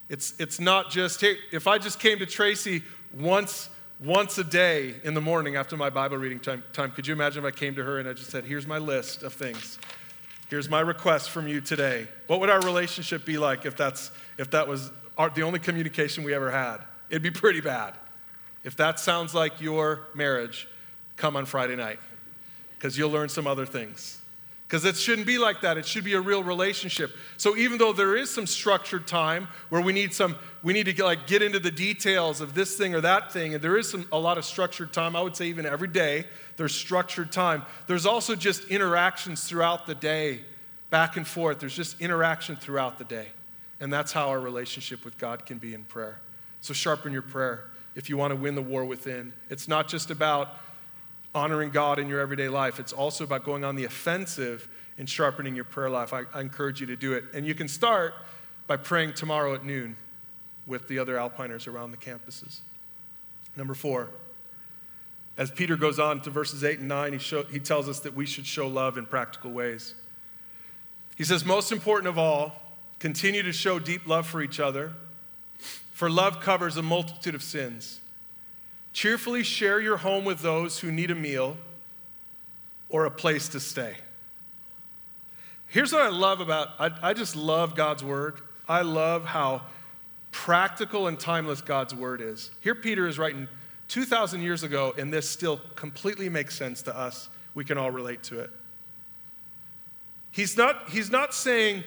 It's, 0.10 0.34
it's 0.42 0.60
not 0.60 0.90
just, 0.90 1.22
hey, 1.22 1.38
if 1.54 1.66
I 1.66 1.78
just 1.78 2.02
came 2.02 2.20
to 2.20 2.26
Tracy 2.26 2.84
once, 3.18 3.70
once 4.04 4.38
a 4.40 4.44
day 4.44 4.94
in 5.06 5.14
the 5.14 5.22
morning 5.22 5.56
after 5.56 5.78
my 5.78 5.90
Bible 5.90 6.18
reading 6.18 6.42
time, 6.42 6.66
time, 6.74 6.92
could 6.92 7.08
you 7.08 7.14
imagine 7.14 7.46
if 7.46 7.48
I 7.48 7.58
came 7.58 7.76
to 7.76 7.84
her 7.86 8.00
and 8.00 8.10
I 8.10 8.12
just 8.12 8.30
said, 8.30 8.44
here's 8.44 8.68
my 8.68 8.78
list 8.78 9.24
of 9.24 9.32
things. 9.32 9.80
Here's 10.50 10.70
my 10.70 10.82
request 10.82 11.30
from 11.30 11.48
you 11.48 11.62
today. 11.62 12.10
What 12.28 12.42
would 12.42 12.50
our 12.50 12.60
relationship 12.60 13.24
be 13.24 13.38
like 13.38 13.66
if, 13.66 13.78
that's, 13.78 14.12
if 14.38 14.52
that 14.52 14.68
was 14.68 14.92
our, 15.18 15.30
the 15.30 15.44
only 15.44 15.60
communication 15.60 16.26
we 16.26 16.34
ever 16.34 16.52
had? 16.52 16.80
It'd 17.10 17.24
be 17.24 17.32
pretty 17.32 17.62
bad. 17.62 17.94
If 18.66 18.76
that 18.76 19.00
sounds 19.00 19.34
like 19.34 19.62
your 19.62 20.02
marriage, 20.14 20.68
come 21.16 21.38
on 21.38 21.46
Friday 21.46 21.78
night 21.78 22.02
because 22.78 22.98
you'll 22.98 23.12
learn 23.12 23.30
some 23.30 23.48
other 23.48 23.66
things. 23.66 24.17
Because 24.68 24.84
it 24.84 24.98
shouldn't 24.98 25.26
be 25.26 25.38
like 25.38 25.62
that. 25.62 25.78
It 25.78 25.86
should 25.86 26.04
be 26.04 26.16
a 26.16 26.20
real 26.20 26.44
relationship. 26.44 27.16
So 27.38 27.56
even 27.56 27.78
though 27.78 27.94
there 27.94 28.18
is 28.18 28.30
some 28.30 28.46
structured 28.46 29.08
time 29.08 29.48
where 29.70 29.82
we 29.82 29.94
need 29.94 30.14
some, 30.14 30.36
we 30.62 30.74
need 30.74 30.88
to 30.88 30.94
get, 30.94 31.06
like 31.06 31.26
get 31.26 31.42
into 31.42 31.60
the 31.60 31.72
details 31.72 32.42
of 32.42 32.54
this 32.54 32.76
thing 32.76 32.94
or 32.94 33.00
that 33.00 33.32
thing, 33.32 33.54
and 33.54 33.64
there 33.64 33.78
is 33.78 33.90
some 33.90 34.06
a 34.12 34.20
lot 34.20 34.38
of 34.38 34.44
structured 34.44 34.92
time. 34.92 35.16
I 35.16 35.22
would 35.22 35.38
say 35.38 35.46
even 35.48 35.66
every 35.66 35.88
day 35.88 36.26
there's 36.58 36.76
structured 36.76 37.32
time. 37.32 37.64
There's 37.88 38.06
also 38.06 38.36
just 38.36 38.66
interactions 38.66 39.46
throughout 39.46 39.88
the 39.88 39.96
day, 39.96 40.42
back 40.90 41.16
and 41.16 41.26
forth. 41.26 41.60
There's 41.60 41.76
just 41.76 42.02
interaction 42.02 42.58
throughout 42.58 42.98
the 42.98 43.06
day, 43.06 43.28
and 43.80 43.94
that's 43.94 44.12
how 44.12 44.28
our 44.28 44.40
relationship 44.40 45.06
with 45.06 45.18
God 45.18 45.46
can 45.46 45.60
be 45.60 45.76
in 45.76 45.86
prayer. 45.86 46.20
So 46.60 46.74
sharpen 46.74 47.14
your 47.14 47.22
prayer 47.22 47.72
if 47.96 48.10
you 48.10 48.18
want 48.18 48.32
to 48.32 48.36
win 48.36 48.56
the 48.56 48.62
war 48.62 48.84
within. 48.84 49.32
It's 49.50 49.70
not 49.70 49.88
just 49.88 50.12
about 50.12 50.50
honoring 51.38 51.70
God 51.70 52.00
in 52.00 52.10
your 52.10 52.20
everyday 52.20 52.50
life. 52.50 52.80
It's 52.80 52.92
also 52.92 53.24
about 53.24 53.44
going 53.44 53.64
on 53.64 53.76
the 53.76 53.86
offensive 53.86 54.68
and 54.98 55.08
sharpening 55.08 55.56
your 55.56 55.64
prayer 55.64 55.90
life. 55.90 56.12
I, 56.12 56.24
I, 56.34 56.42
encourage 56.42 56.82
you 56.82 56.88
to 56.88 56.96
do 56.96 57.14
it. 57.14 57.26
And 57.34 57.46
you 57.46 57.54
can 57.54 57.68
start 57.68 58.16
by 58.66 58.78
praying 58.78 59.14
tomorrow 59.14 59.54
at 59.54 59.64
noon 59.64 59.96
with 60.66 60.88
the 60.88 60.98
other 60.98 61.16
Alpiners 61.16 61.68
around 61.68 61.92
the 61.92 61.98
campuses. 61.98 62.62
Number 63.56 63.76
four, 63.76 64.10
as 65.38 65.52
Peter 65.52 65.78
goes 65.78 66.00
on 66.00 66.22
to 66.22 66.32
verses 66.32 66.64
8 66.64 66.80
and 66.80 66.88
9, 66.88 67.14
he, 67.14 67.20
show, 67.20 67.44
he 67.44 67.60
tells 67.60 67.88
us 67.88 68.00
that 68.00 68.16
we 68.16 68.26
should 68.26 68.48
show 68.48 68.68
love 68.68 68.98
in 68.98 69.06
practical 69.06 69.52
ways. 69.52 69.94
He 71.16 71.24
says, 71.24 71.46
Most 71.46 71.72
important 71.72 72.08
of 72.08 72.18
all, 72.18 72.60
continue 72.98 73.44
to 73.44 73.54
show 73.54 73.78
deep 73.78 74.08
love 74.08 74.26
for 74.26 74.42
each 74.42 74.60
other, 74.60 74.94
for 75.92 76.10
love 76.10 76.42
covers 76.42 76.76
a 76.78 76.82
multitude 76.82 77.36
of 77.36 77.44
sins. 77.44 78.00
Cheerfully 78.98 79.44
share 79.44 79.80
your 79.80 79.98
home 79.98 80.26
with 80.26 80.40
those 80.40 80.80
who 80.80 80.92
need 80.92 81.12
a 81.12 81.16
meal 81.16 81.56
or 82.90 83.06
a 83.06 83.12
place 83.12 83.48
to 83.50 83.60
stay. 83.60 83.94
Here's 85.68 85.94
what 85.94 86.02
I 86.02 86.10
love 86.10 86.42
about 86.42 86.70
I, 86.80 86.90
I 87.10 87.14
just 87.14 87.36
love 87.36 87.76
God's 87.76 88.04
word. 88.04 88.40
I 88.68 88.82
love 88.82 89.24
how 89.24 89.62
practical 90.32 91.06
and 91.06 91.20
timeless 91.20 91.62
God's 91.62 91.94
word 91.94 92.22
is. 92.22 92.50
Here 92.62 92.74
Peter 92.74 93.08
is 93.08 93.20
writing 93.20 93.48
2,000 93.90 94.42
years 94.42 94.64
ago, 94.64 94.96
and 94.98 95.14
this 95.14 95.30
still 95.30 95.62
completely 95.76 96.28
makes 96.28 96.56
sense 96.58 96.82
to 96.82 96.98
us. 96.98 97.30
We 97.54 97.64
can 97.64 97.78
all 97.78 97.92
relate 97.92 98.24
to 98.24 98.40
it. 98.40 98.50
He's 100.32 100.58
not, 100.58 100.90
he's 100.90 101.12
not 101.12 101.36
saying, 101.36 101.84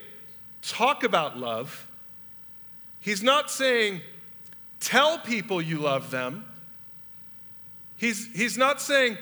talk 0.63 1.03
about 1.03 1.37
love. 1.37 1.89
He's 3.01 3.21
not 3.21 3.51
saying, 3.51 4.01
tell 4.79 5.19
people 5.19 5.61
you 5.61 5.79
love 5.79 6.13
them. 6.13 6.45
He's, 8.01 8.35
he's 8.35 8.57
not 8.57 8.81
saying 8.81 9.19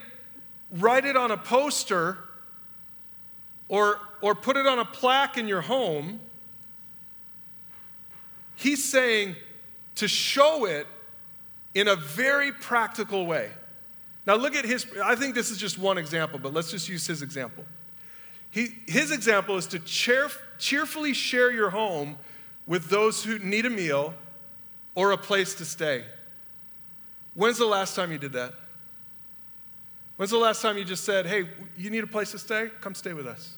write 0.70 1.04
it 1.04 1.16
on 1.16 1.32
a 1.32 1.36
poster 1.36 2.16
or, 3.66 3.98
or 4.20 4.36
put 4.36 4.56
it 4.56 4.68
on 4.68 4.78
a 4.78 4.84
plaque 4.84 5.36
in 5.36 5.48
your 5.48 5.62
home. 5.62 6.20
He's 8.54 8.84
saying 8.84 9.34
to 9.96 10.06
show 10.06 10.64
it 10.64 10.86
in 11.74 11.88
a 11.88 11.96
very 11.96 12.52
practical 12.52 13.26
way. 13.26 13.50
Now, 14.28 14.36
look 14.36 14.54
at 14.54 14.64
his, 14.64 14.86
I 15.02 15.16
think 15.16 15.34
this 15.34 15.50
is 15.50 15.58
just 15.58 15.76
one 15.76 15.98
example, 15.98 16.38
but 16.38 16.54
let's 16.54 16.70
just 16.70 16.88
use 16.88 17.04
his 17.04 17.20
example. 17.20 17.64
He, 18.52 18.68
his 18.86 19.10
example 19.10 19.56
is 19.56 19.66
to 19.68 19.80
cheer, 19.80 20.30
cheerfully 20.56 21.14
share 21.14 21.50
your 21.50 21.70
home 21.70 22.16
with 22.68 22.90
those 22.90 23.24
who 23.24 23.40
need 23.40 23.66
a 23.66 23.70
meal 23.70 24.14
or 24.94 25.10
a 25.10 25.18
place 25.18 25.56
to 25.56 25.64
stay. 25.64 26.04
When's 27.34 27.58
the 27.58 27.66
last 27.66 27.96
time 27.96 28.12
you 28.12 28.18
did 28.18 28.34
that? 28.34 28.54
When's 30.18 30.32
the 30.32 30.36
last 30.36 30.62
time 30.62 30.76
you 30.76 30.84
just 30.84 31.04
said, 31.04 31.26
hey, 31.26 31.44
you 31.76 31.90
need 31.90 32.02
a 32.02 32.08
place 32.08 32.32
to 32.32 32.40
stay? 32.40 32.70
Come 32.80 32.96
stay 32.96 33.12
with 33.12 33.28
us. 33.28 33.54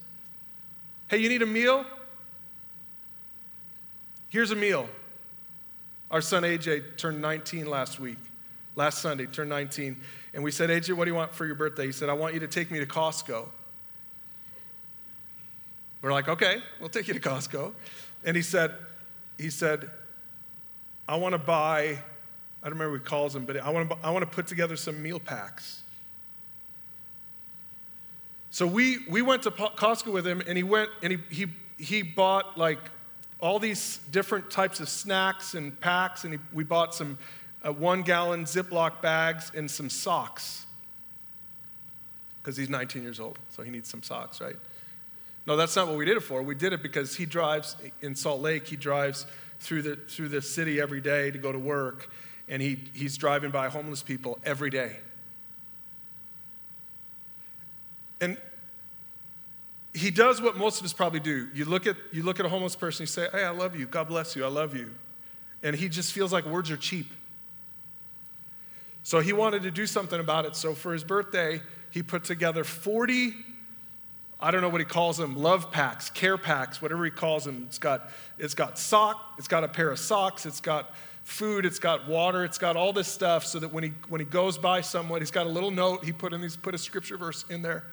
Hey, 1.07 1.17
you 1.17 1.27
need 1.27 1.41
a 1.41 1.47
meal? 1.47 1.83
Here's 4.29 4.51
a 4.51 4.55
meal. 4.55 4.87
Our 6.11 6.21
son 6.21 6.43
AJ 6.43 6.97
turned 6.97 7.19
19 7.19 7.65
last 7.65 7.99
week, 7.99 8.19
last 8.75 9.01
Sunday, 9.01 9.25
turned 9.25 9.49
19. 9.49 9.99
And 10.35 10.43
we 10.43 10.51
said, 10.51 10.69
AJ, 10.69 10.95
what 10.95 11.05
do 11.05 11.11
you 11.11 11.15
want 11.15 11.33
for 11.33 11.47
your 11.47 11.55
birthday? 11.55 11.87
He 11.87 11.91
said, 11.91 12.09
I 12.09 12.13
want 12.13 12.35
you 12.35 12.39
to 12.41 12.47
take 12.47 12.69
me 12.69 12.77
to 12.77 12.85
Costco. 12.85 13.47
We're 16.03 16.11
like, 16.11 16.27
okay, 16.27 16.57
we'll 16.79 16.89
take 16.89 17.07
you 17.07 17.15
to 17.15 17.19
Costco. 17.19 17.73
And 18.23 18.35
he 18.35 18.43
said, 18.43 18.71
he 19.39 19.49
said, 19.49 19.89
I 21.07 21.15
want 21.15 21.33
to 21.33 21.39
buy, 21.39 21.81
I 22.61 22.65
don't 22.65 22.73
remember 22.73 22.91
what 22.91 23.01
he 23.01 23.05
calls 23.05 23.33
them, 23.33 23.45
but 23.45 23.57
I 23.57 23.71
want 23.71 23.89
to, 23.89 23.97
I 24.03 24.11
want 24.11 24.21
to 24.21 24.29
put 24.29 24.45
together 24.45 24.75
some 24.75 25.01
meal 25.01 25.19
packs. 25.19 25.81
So 28.51 28.67
we, 28.67 28.99
we 29.09 29.21
went 29.21 29.43
to 29.43 29.51
Costco 29.51 30.11
with 30.11 30.27
him, 30.27 30.41
and 30.45 30.57
he 30.57 30.63
went 30.63 30.89
and 31.01 31.13
he, 31.13 31.19
he, 31.29 31.47
he 31.77 32.01
bought 32.01 32.57
like 32.57 32.79
all 33.39 33.59
these 33.59 33.99
different 34.11 34.51
types 34.51 34.81
of 34.81 34.89
snacks 34.89 35.55
and 35.55 35.79
packs, 35.79 36.25
and 36.25 36.33
he, 36.33 36.39
we 36.53 36.65
bought 36.65 36.93
some 36.93 37.17
uh, 37.65 37.71
one 37.71 38.01
gallon 38.01 38.43
Ziploc 38.43 39.01
bags 39.01 39.51
and 39.55 39.71
some 39.71 39.89
socks. 39.89 40.65
Because 42.41 42.57
he's 42.57 42.69
19 42.69 43.03
years 43.03 43.19
old, 43.19 43.39
so 43.49 43.63
he 43.63 43.71
needs 43.71 43.89
some 43.89 44.03
socks, 44.03 44.41
right? 44.41 44.55
No, 45.47 45.55
that's 45.55 45.75
not 45.75 45.87
what 45.87 45.95
we 45.95 46.05
did 46.05 46.17
it 46.17 46.21
for. 46.21 46.43
We 46.43 46.55
did 46.55 46.73
it 46.73 46.83
because 46.83 47.15
he 47.15 47.25
drives 47.25 47.77
in 48.01 48.15
Salt 48.15 48.41
Lake, 48.41 48.67
he 48.67 48.75
drives 48.75 49.27
through 49.59 49.83
the, 49.83 49.95
through 49.95 50.27
the 50.29 50.41
city 50.41 50.81
every 50.81 51.01
day 51.01 51.31
to 51.31 51.37
go 51.37 51.51
to 51.51 51.59
work, 51.59 52.11
and 52.49 52.61
he, 52.61 52.83
he's 52.93 53.17
driving 53.17 53.51
by 53.51 53.69
homeless 53.69 54.03
people 54.03 54.39
every 54.43 54.69
day. 54.69 54.97
And 58.21 58.37
he 59.93 60.11
does 60.11 60.41
what 60.41 60.55
most 60.55 60.79
of 60.79 60.85
us 60.85 60.93
probably 60.93 61.19
do. 61.19 61.49
You 61.53 61.65
look 61.65 61.85
at, 61.85 61.97
you 62.13 62.23
look 62.23 62.39
at 62.39 62.45
a 62.45 62.49
homeless 62.49 62.75
person, 62.75 63.03
you 63.03 63.07
say, 63.07 63.27
Hey, 63.31 63.43
I 63.43 63.49
love 63.49 63.75
you. 63.75 63.87
God 63.87 64.07
bless 64.07 64.35
you. 64.35 64.45
I 64.45 64.47
love 64.47 64.75
you. 64.75 64.91
And 65.63 65.75
he 65.75 65.89
just 65.89 66.13
feels 66.13 66.31
like 66.31 66.45
words 66.45 66.71
are 66.71 66.77
cheap. 66.77 67.11
So 69.03 69.19
he 69.19 69.33
wanted 69.33 69.63
to 69.63 69.71
do 69.71 69.85
something 69.85 70.19
about 70.19 70.45
it. 70.45 70.55
So 70.55 70.73
for 70.73 70.93
his 70.93 71.03
birthday, 71.03 71.61
he 71.89 72.01
put 72.01 72.23
together 72.23 72.63
40 72.63 73.33
I 74.43 74.49
don't 74.49 74.61
know 74.61 74.69
what 74.69 74.81
he 74.81 74.85
calls 74.85 75.17
them, 75.17 75.35
love 75.35 75.71
packs, 75.71 76.09
care 76.09 76.37
packs, 76.37 76.81
whatever 76.81 77.05
he 77.05 77.11
calls 77.11 77.45
them. 77.45 77.65
It's 77.67 77.77
got, 77.77 78.09
it's 78.39 78.55
got 78.55 78.79
sock, 78.79 79.35
it's 79.37 79.47
got 79.47 79.63
a 79.63 79.67
pair 79.67 79.91
of 79.91 79.99
socks, 79.99 80.47
it's 80.47 80.59
got 80.59 80.95
food, 81.23 81.63
it's 81.63 81.77
got 81.77 82.07
water, 82.07 82.43
it's 82.43 82.57
got 82.57 82.75
all 82.75 82.91
this 82.91 83.07
stuff 83.07 83.45
so 83.45 83.59
that 83.59 83.71
when 83.71 83.83
he, 83.83 83.91
when 84.09 84.19
he 84.19 84.25
goes 84.25 84.57
by 84.57 84.81
someone, 84.81 85.21
he's 85.21 85.29
got 85.29 85.45
a 85.45 85.49
little 85.49 85.69
note, 85.69 86.03
he 86.03 86.11
put 86.11 86.33
in 86.33 86.41
these, 86.41 86.57
put 86.57 86.73
a 86.73 86.79
scripture 86.79 87.17
verse 87.17 87.45
in 87.49 87.61
there. 87.61 87.83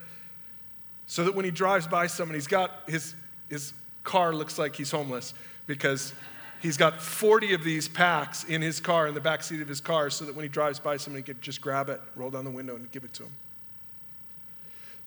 So 1.08 1.24
that 1.24 1.34
when 1.34 1.46
he 1.46 1.50
drives 1.50 1.86
by 1.86 2.06
someone, 2.06 2.34
he's 2.34 2.46
got 2.46 2.70
his, 2.86 3.14
his 3.48 3.72
car 4.04 4.34
looks 4.34 4.58
like 4.58 4.76
he's 4.76 4.90
homeless 4.90 5.32
because 5.66 6.12
he's 6.60 6.76
got 6.76 7.00
40 7.00 7.54
of 7.54 7.64
these 7.64 7.88
packs 7.88 8.44
in 8.44 8.60
his 8.60 8.78
car, 8.78 9.08
in 9.08 9.14
the 9.14 9.20
back 9.20 9.42
seat 9.42 9.62
of 9.62 9.68
his 9.68 9.80
car, 9.80 10.10
so 10.10 10.26
that 10.26 10.36
when 10.36 10.42
he 10.42 10.50
drives 10.50 10.78
by 10.78 10.98
someone, 10.98 11.22
he 11.22 11.24
can 11.24 11.40
just 11.40 11.62
grab 11.62 11.88
it, 11.88 12.00
roll 12.14 12.30
down 12.30 12.44
the 12.44 12.50
window, 12.50 12.76
and 12.76 12.92
give 12.92 13.04
it 13.04 13.14
to 13.14 13.24
him. 13.24 13.32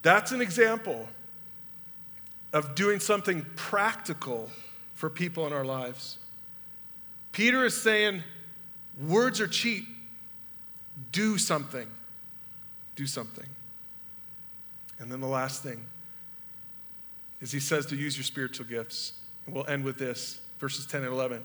That's 0.02 0.32
an 0.32 0.42
example 0.42 1.08
of 2.52 2.74
doing 2.74 3.00
something 3.00 3.46
practical 3.56 4.50
for 4.96 5.08
people 5.08 5.46
in 5.46 5.54
our 5.54 5.64
lives. 5.64 6.18
Peter 7.32 7.64
is 7.64 7.80
saying, 7.80 8.24
words 9.00 9.40
are 9.40 9.48
cheap. 9.48 9.86
Do 11.12 11.38
something. 11.38 11.88
Do 12.96 13.06
something. 13.06 13.48
And 14.98 15.12
then 15.12 15.22
the 15.22 15.28
last 15.28 15.62
thing 15.62 15.86
is 17.42 17.52
he 17.52 17.60
says 17.60 17.86
to 17.88 17.96
use 17.96 18.16
your 18.16 18.24
spiritual 18.24 18.66
gifts. 18.66 19.14
And 19.46 19.56
we'll 19.56 19.68
end 19.68 19.84
with 19.84 19.98
this 19.98 20.40
verses 20.60 20.86
10 20.86 21.04
and 21.04 21.12
11. 21.12 21.44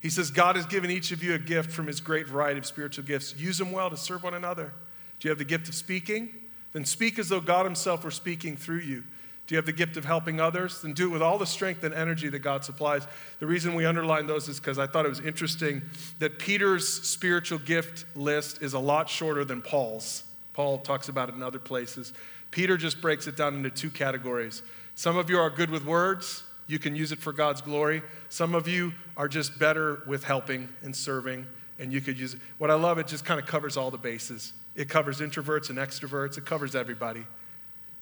He 0.00 0.10
says, 0.10 0.30
God 0.30 0.56
has 0.56 0.66
given 0.66 0.90
each 0.90 1.12
of 1.12 1.22
you 1.22 1.34
a 1.34 1.38
gift 1.38 1.70
from 1.70 1.86
his 1.86 2.00
great 2.00 2.26
variety 2.26 2.58
of 2.58 2.66
spiritual 2.66 3.04
gifts. 3.04 3.34
Use 3.36 3.58
them 3.58 3.72
well 3.72 3.88
to 3.88 3.96
serve 3.96 4.22
one 4.22 4.34
another. 4.34 4.72
Do 5.20 5.28
you 5.28 5.30
have 5.30 5.38
the 5.38 5.44
gift 5.44 5.68
of 5.68 5.74
speaking? 5.74 6.34
Then 6.72 6.84
speak 6.84 7.18
as 7.18 7.28
though 7.28 7.40
God 7.40 7.64
himself 7.64 8.04
were 8.04 8.10
speaking 8.10 8.56
through 8.56 8.80
you. 8.80 9.04
Do 9.46 9.54
you 9.54 9.56
have 9.56 9.66
the 9.66 9.72
gift 9.72 9.96
of 9.96 10.04
helping 10.04 10.40
others? 10.40 10.82
Then 10.82 10.92
do 10.92 11.08
it 11.08 11.12
with 11.12 11.22
all 11.22 11.38
the 11.38 11.46
strength 11.46 11.82
and 11.84 11.94
energy 11.94 12.28
that 12.28 12.40
God 12.40 12.64
supplies. 12.64 13.06
The 13.38 13.46
reason 13.46 13.74
we 13.74 13.84
underline 13.84 14.26
those 14.26 14.48
is 14.48 14.58
because 14.58 14.78
I 14.78 14.86
thought 14.86 15.04
it 15.04 15.08
was 15.08 15.20
interesting 15.20 15.82
that 16.18 16.38
Peter's 16.38 16.88
spiritual 16.88 17.58
gift 17.58 18.04
list 18.16 18.62
is 18.62 18.72
a 18.72 18.78
lot 18.78 19.08
shorter 19.08 19.44
than 19.44 19.60
Paul's. 19.60 20.24
Paul 20.52 20.78
talks 20.78 21.08
about 21.08 21.28
it 21.28 21.34
in 21.34 21.42
other 21.42 21.58
places. 21.58 22.12
Peter 22.50 22.76
just 22.76 23.00
breaks 23.00 23.26
it 23.26 23.36
down 23.36 23.54
into 23.54 23.70
two 23.70 23.90
categories. 23.90 24.62
Some 24.94 25.16
of 25.16 25.30
you 25.30 25.38
are 25.38 25.50
good 25.50 25.70
with 25.70 25.84
words, 25.84 26.44
you 26.66 26.78
can 26.78 26.94
use 26.94 27.12
it 27.12 27.18
for 27.18 27.32
God's 27.32 27.60
glory. 27.60 28.02
Some 28.28 28.54
of 28.54 28.66
you 28.66 28.92
are 29.16 29.28
just 29.28 29.58
better 29.58 30.02
with 30.06 30.24
helping 30.24 30.68
and 30.82 30.94
serving, 30.94 31.46
and 31.78 31.92
you 31.92 32.00
could 32.00 32.18
use 32.18 32.34
it. 32.34 32.40
What 32.58 32.70
I 32.70 32.74
love, 32.74 32.98
it 32.98 33.06
just 33.06 33.24
kind 33.24 33.40
of 33.40 33.46
covers 33.46 33.76
all 33.76 33.90
the 33.90 33.98
bases. 33.98 34.52
It 34.74 34.88
covers 34.88 35.20
introverts 35.20 35.70
and 35.70 35.78
extroverts, 35.78 36.38
it 36.38 36.46
covers 36.46 36.74
everybody. 36.74 37.26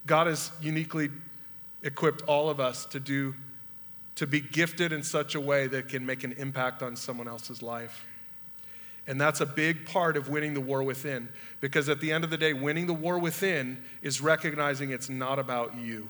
God 0.05 0.27
has 0.27 0.51
uniquely 0.61 1.09
equipped 1.83 2.21
all 2.23 2.49
of 2.49 2.59
us 2.59 2.85
to 2.85 2.99
do 2.99 3.35
to 4.15 4.27
be 4.27 4.39
gifted 4.39 4.91
in 4.91 5.03
such 5.03 5.35
a 5.35 5.39
way 5.39 5.67
that 5.67 5.89
can 5.89 6.05
make 6.05 6.23
an 6.23 6.33
impact 6.33 6.83
on 6.83 6.95
someone 6.95 7.27
else's 7.27 7.61
life. 7.61 8.05
And 9.07 9.19
that's 9.19 9.41
a 9.41 9.45
big 9.45 9.85
part 9.85 10.15
of 10.15 10.29
winning 10.29 10.53
the 10.53 10.61
war 10.61 10.83
within. 10.83 11.27
Because 11.59 11.89
at 11.89 11.99
the 12.01 12.11
end 12.11 12.23
of 12.23 12.29
the 12.29 12.37
day, 12.37 12.53
winning 12.53 12.87
the 12.87 12.93
war 12.93 13.17
within 13.17 13.83
is 14.01 14.21
recognizing 14.21 14.91
it's 14.91 15.09
not 15.09 15.39
about 15.39 15.75
you. 15.75 16.07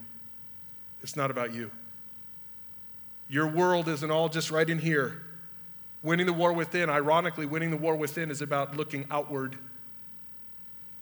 It's 1.02 1.16
not 1.16 1.32
about 1.32 1.54
you. 1.54 1.72
Your 3.28 3.48
world 3.48 3.88
isn't 3.88 4.12
all 4.12 4.30
just 4.30 4.52
right 4.52 4.70
in 4.70 4.80
here. 4.80 5.24
Winning 6.04 6.26
the 6.26 6.34
war 6.34 6.52
within, 6.52 6.90
ironically, 6.90 7.46
winning 7.46 7.72
the 7.72 7.78
war 7.78 7.96
within 7.96 8.32
is 8.32 8.42
about 8.42 8.76
looking 8.76 9.06
outward. 9.10 9.58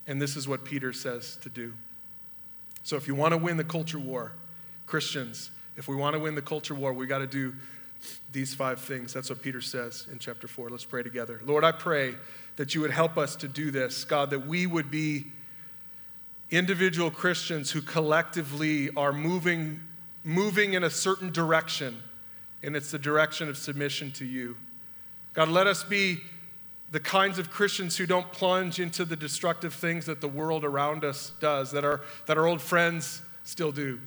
And 0.08 0.22
this 0.22 0.36
is 0.36 0.48
what 0.48 0.64
Peter 0.64 0.94
says 0.94 1.38
to 1.42 1.50
do. 1.50 1.74
So 2.84 2.96
if 2.96 3.08
you 3.08 3.16
want 3.16 3.34
to 3.34 3.38
win 3.38 3.58
the 3.58 3.64
culture 3.64 4.00
war, 4.00 4.34
Christians, 4.86 5.52
if 5.76 5.88
we 5.88 5.96
want 5.96 6.14
to 6.14 6.20
win 6.20 6.36
the 6.36 6.42
culture 6.42 6.76
war, 6.76 6.94
we 6.94 7.08
got 7.08 7.20
to 7.20 7.28
do 7.28 7.56
these 8.32 8.54
five 8.54 8.80
things. 8.80 9.14
That's 9.14 9.30
what 9.30 9.42
Peter 9.42 9.62
says 9.62 10.08
in 10.12 10.20
chapter 10.20 10.48
4. 10.48 10.70
Let's 10.70 10.86
pray 10.86 11.04
together. 11.04 11.42
Lord, 11.46 11.64
I 11.64 11.72
pray 11.72 12.16
that 12.56 12.76
you 12.76 12.82
would 12.82 12.92
help 12.92 13.18
us 13.18 13.36
to 13.38 13.48
do 13.48 13.72
this, 13.72 14.04
God, 14.04 14.30
that 14.32 14.46
we 14.46 14.68
would 14.68 14.92
be 14.92 15.28
individual 16.52 17.12
Christians 17.12 17.72
who 17.72 17.82
collectively 17.82 18.90
are 18.96 19.14
moving, 19.14 19.82
moving 20.24 20.74
in 20.74 20.84
a 20.84 20.90
certain 20.90 21.32
direction, 21.32 22.02
and 22.64 22.76
it's 22.76 22.92
the 22.92 23.00
direction 23.00 23.50
of 23.50 23.58
submission 23.58 24.12
to 24.14 24.26
you. 24.26 24.58
God, 25.34 25.50
let 25.50 25.68
us 25.68 25.84
be 25.84 26.20
the 26.92 27.00
kinds 27.00 27.38
of 27.38 27.52
Christians 27.52 27.98
who 27.98 28.06
don't 28.06 28.32
plunge 28.32 28.80
into 28.80 29.06
the 29.06 29.16
destructive 29.16 29.74
things 29.74 30.06
that 30.08 30.22
the 30.22 30.28
world 30.28 30.66
around 30.66 31.04
us 31.04 31.32
does, 31.40 31.72
that 31.72 31.86
our, 31.86 32.02
that 32.26 32.38
our 32.38 32.48
old 32.48 32.62
friends 32.62 33.22
still 33.44 33.72
do. 33.72 34.00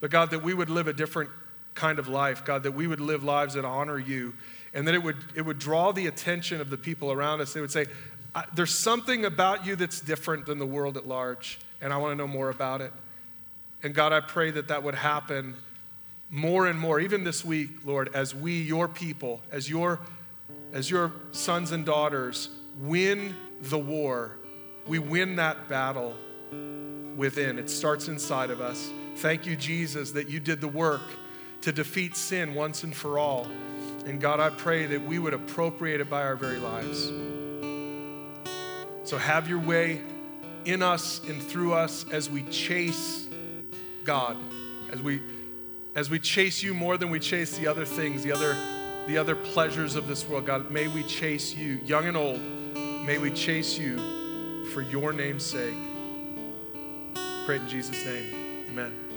But 0.00 0.10
God, 0.10 0.30
that 0.30 0.42
we 0.42 0.54
would 0.54 0.70
live 0.70 0.86
a 0.86 0.92
different 0.92 1.30
kind 1.74 1.98
of 1.98 2.08
life, 2.08 2.44
God, 2.44 2.62
that 2.62 2.72
we 2.72 2.86
would 2.86 3.00
live 3.00 3.24
lives 3.24 3.54
that 3.54 3.64
honor 3.64 3.98
you, 3.98 4.34
and 4.74 4.86
that 4.86 4.94
it 4.94 5.02
would, 5.02 5.16
it 5.34 5.42
would 5.42 5.58
draw 5.58 5.92
the 5.92 6.06
attention 6.06 6.60
of 6.60 6.70
the 6.70 6.76
people 6.76 7.10
around 7.10 7.40
us. 7.40 7.52
They 7.52 7.60
would 7.60 7.72
say, 7.72 7.86
There's 8.54 8.74
something 8.74 9.24
about 9.24 9.66
you 9.66 9.74
that's 9.74 10.00
different 10.00 10.46
than 10.46 10.58
the 10.58 10.66
world 10.66 10.96
at 10.96 11.06
large, 11.06 11.58
and 11.80 11.92
I 11.92 11.96
want 11.96 12.12
to 12.12 12.16
know 12.16 12.28
more 12.28 12.50
about 12.50 12.80
it. 12.80 12.92
And 13.82 13.94
God, 13.94 14.12
I 14.12 14.20
pray 14.20 14.50
that 14.50 14.68
that 14.68 14.82
would 14.82 14.94
happen 14.96 15.56
more 16.30 16.66
and 16.66 16.78
more, 16.78 17.00
even 17.00 17.24
this 17.24 17.44
week, 17.44 17.70
Lord, 17.84 18.14
as 18.14 18.34
we, 18.34 18.60
your 18.60 18.88
people, 18.88 19.40
as 19.50 19.70
your, 19.70 20.00
as 20.72 20.90
your 20.90 21.12
sons 21.32 21.72
and 21.72 21.86
daughters, 21.86 22.50
win 22.80 23.34
the 23.62 23.78
war. 23.78 24.36
We 24.86 24.98
win 24.98 25.36
that 25.36 25.68
battle 25.68 26.14
within. 27.16 27.58
It 27.58 27.70
starts 27.70 28.08
inside 28.08 28.50
of 28.50 28.60
us. 28.60 28.90
Thank 29.16 29.46
you, 29.46 29.56
Jesus, 29.56 30.12
that 30.12 30.28
you 30.28 30.38
did 30.40 30.60
the 30.60 30.68
work 30.68 31.02
to 31.62 31.72
defeat 31.72 32.16
sin 32.16 32.54
once 32.54 32.84
and 32.84 32.94
for 32.94 33.18
all. 33.18 33.46
And 34.06 34.20
God, 34.20 34.40
I 34.40 34.50
pray 34.50 34.86
that 34.86 35.02
we 35.04 35.18
would 35.18 35.34
appropriate 35.34 36.00
it 36.00 36.08
by 36.08 36.22
our 36.22 36.36
very 36.36 36.58
lives. 36.58 37.10
So 39.04 39.18
have 39.18 39.48
your 39.48 39.58
way 39.58 40.00
in 40.64 40.82
us 40.82 41.20
and 41.26 41.42
through 41.42 41.72
us 41.72 42.04
as 42.10 42.28
we 42.28 42.42
chase 42.44 43.27
God, 44.08 44.38
as 44.90 45.02
we 45.02 45.20
as 45.94 46.08
we 46.08 46.18
chase 46.18 46.62
you 46.62 46.72
more 46.72 46.96
than 46.96 47.10
we 47.10 47.20
chase 47.20 47.58
the 47.58 47.66
other 47.66 47.84
things, 47.84 48.22
the 48.22 48.32
other 48.32 48.56
the 49.06 49.18
other 49.18 49.36
pleasures 49.36 49.96
of 49.96 50.08
this 50.08 50.26
world. 50.26 50.46
God, 50.46 50.70
may 50.70 50.88
we 50.88 51.02
chase 51.02 51.54
you, 51.54 51.78
young 51.84 52.06
and 52.06 52.16
old. 52.16 52.40
May 53.04 53.18
we 53.18 53.30
chase 53.30 53.78
you 53.78 54.64
for 54.72 54.80
your 54.80 55.12
name's 55.12 55.44
sake. 55.44 55.74
Pray 57.44 57.56
in 57.56 57.68
Jesus' 57.68 58.02
name. 58.06 58.64
Amen. 58.70 59.07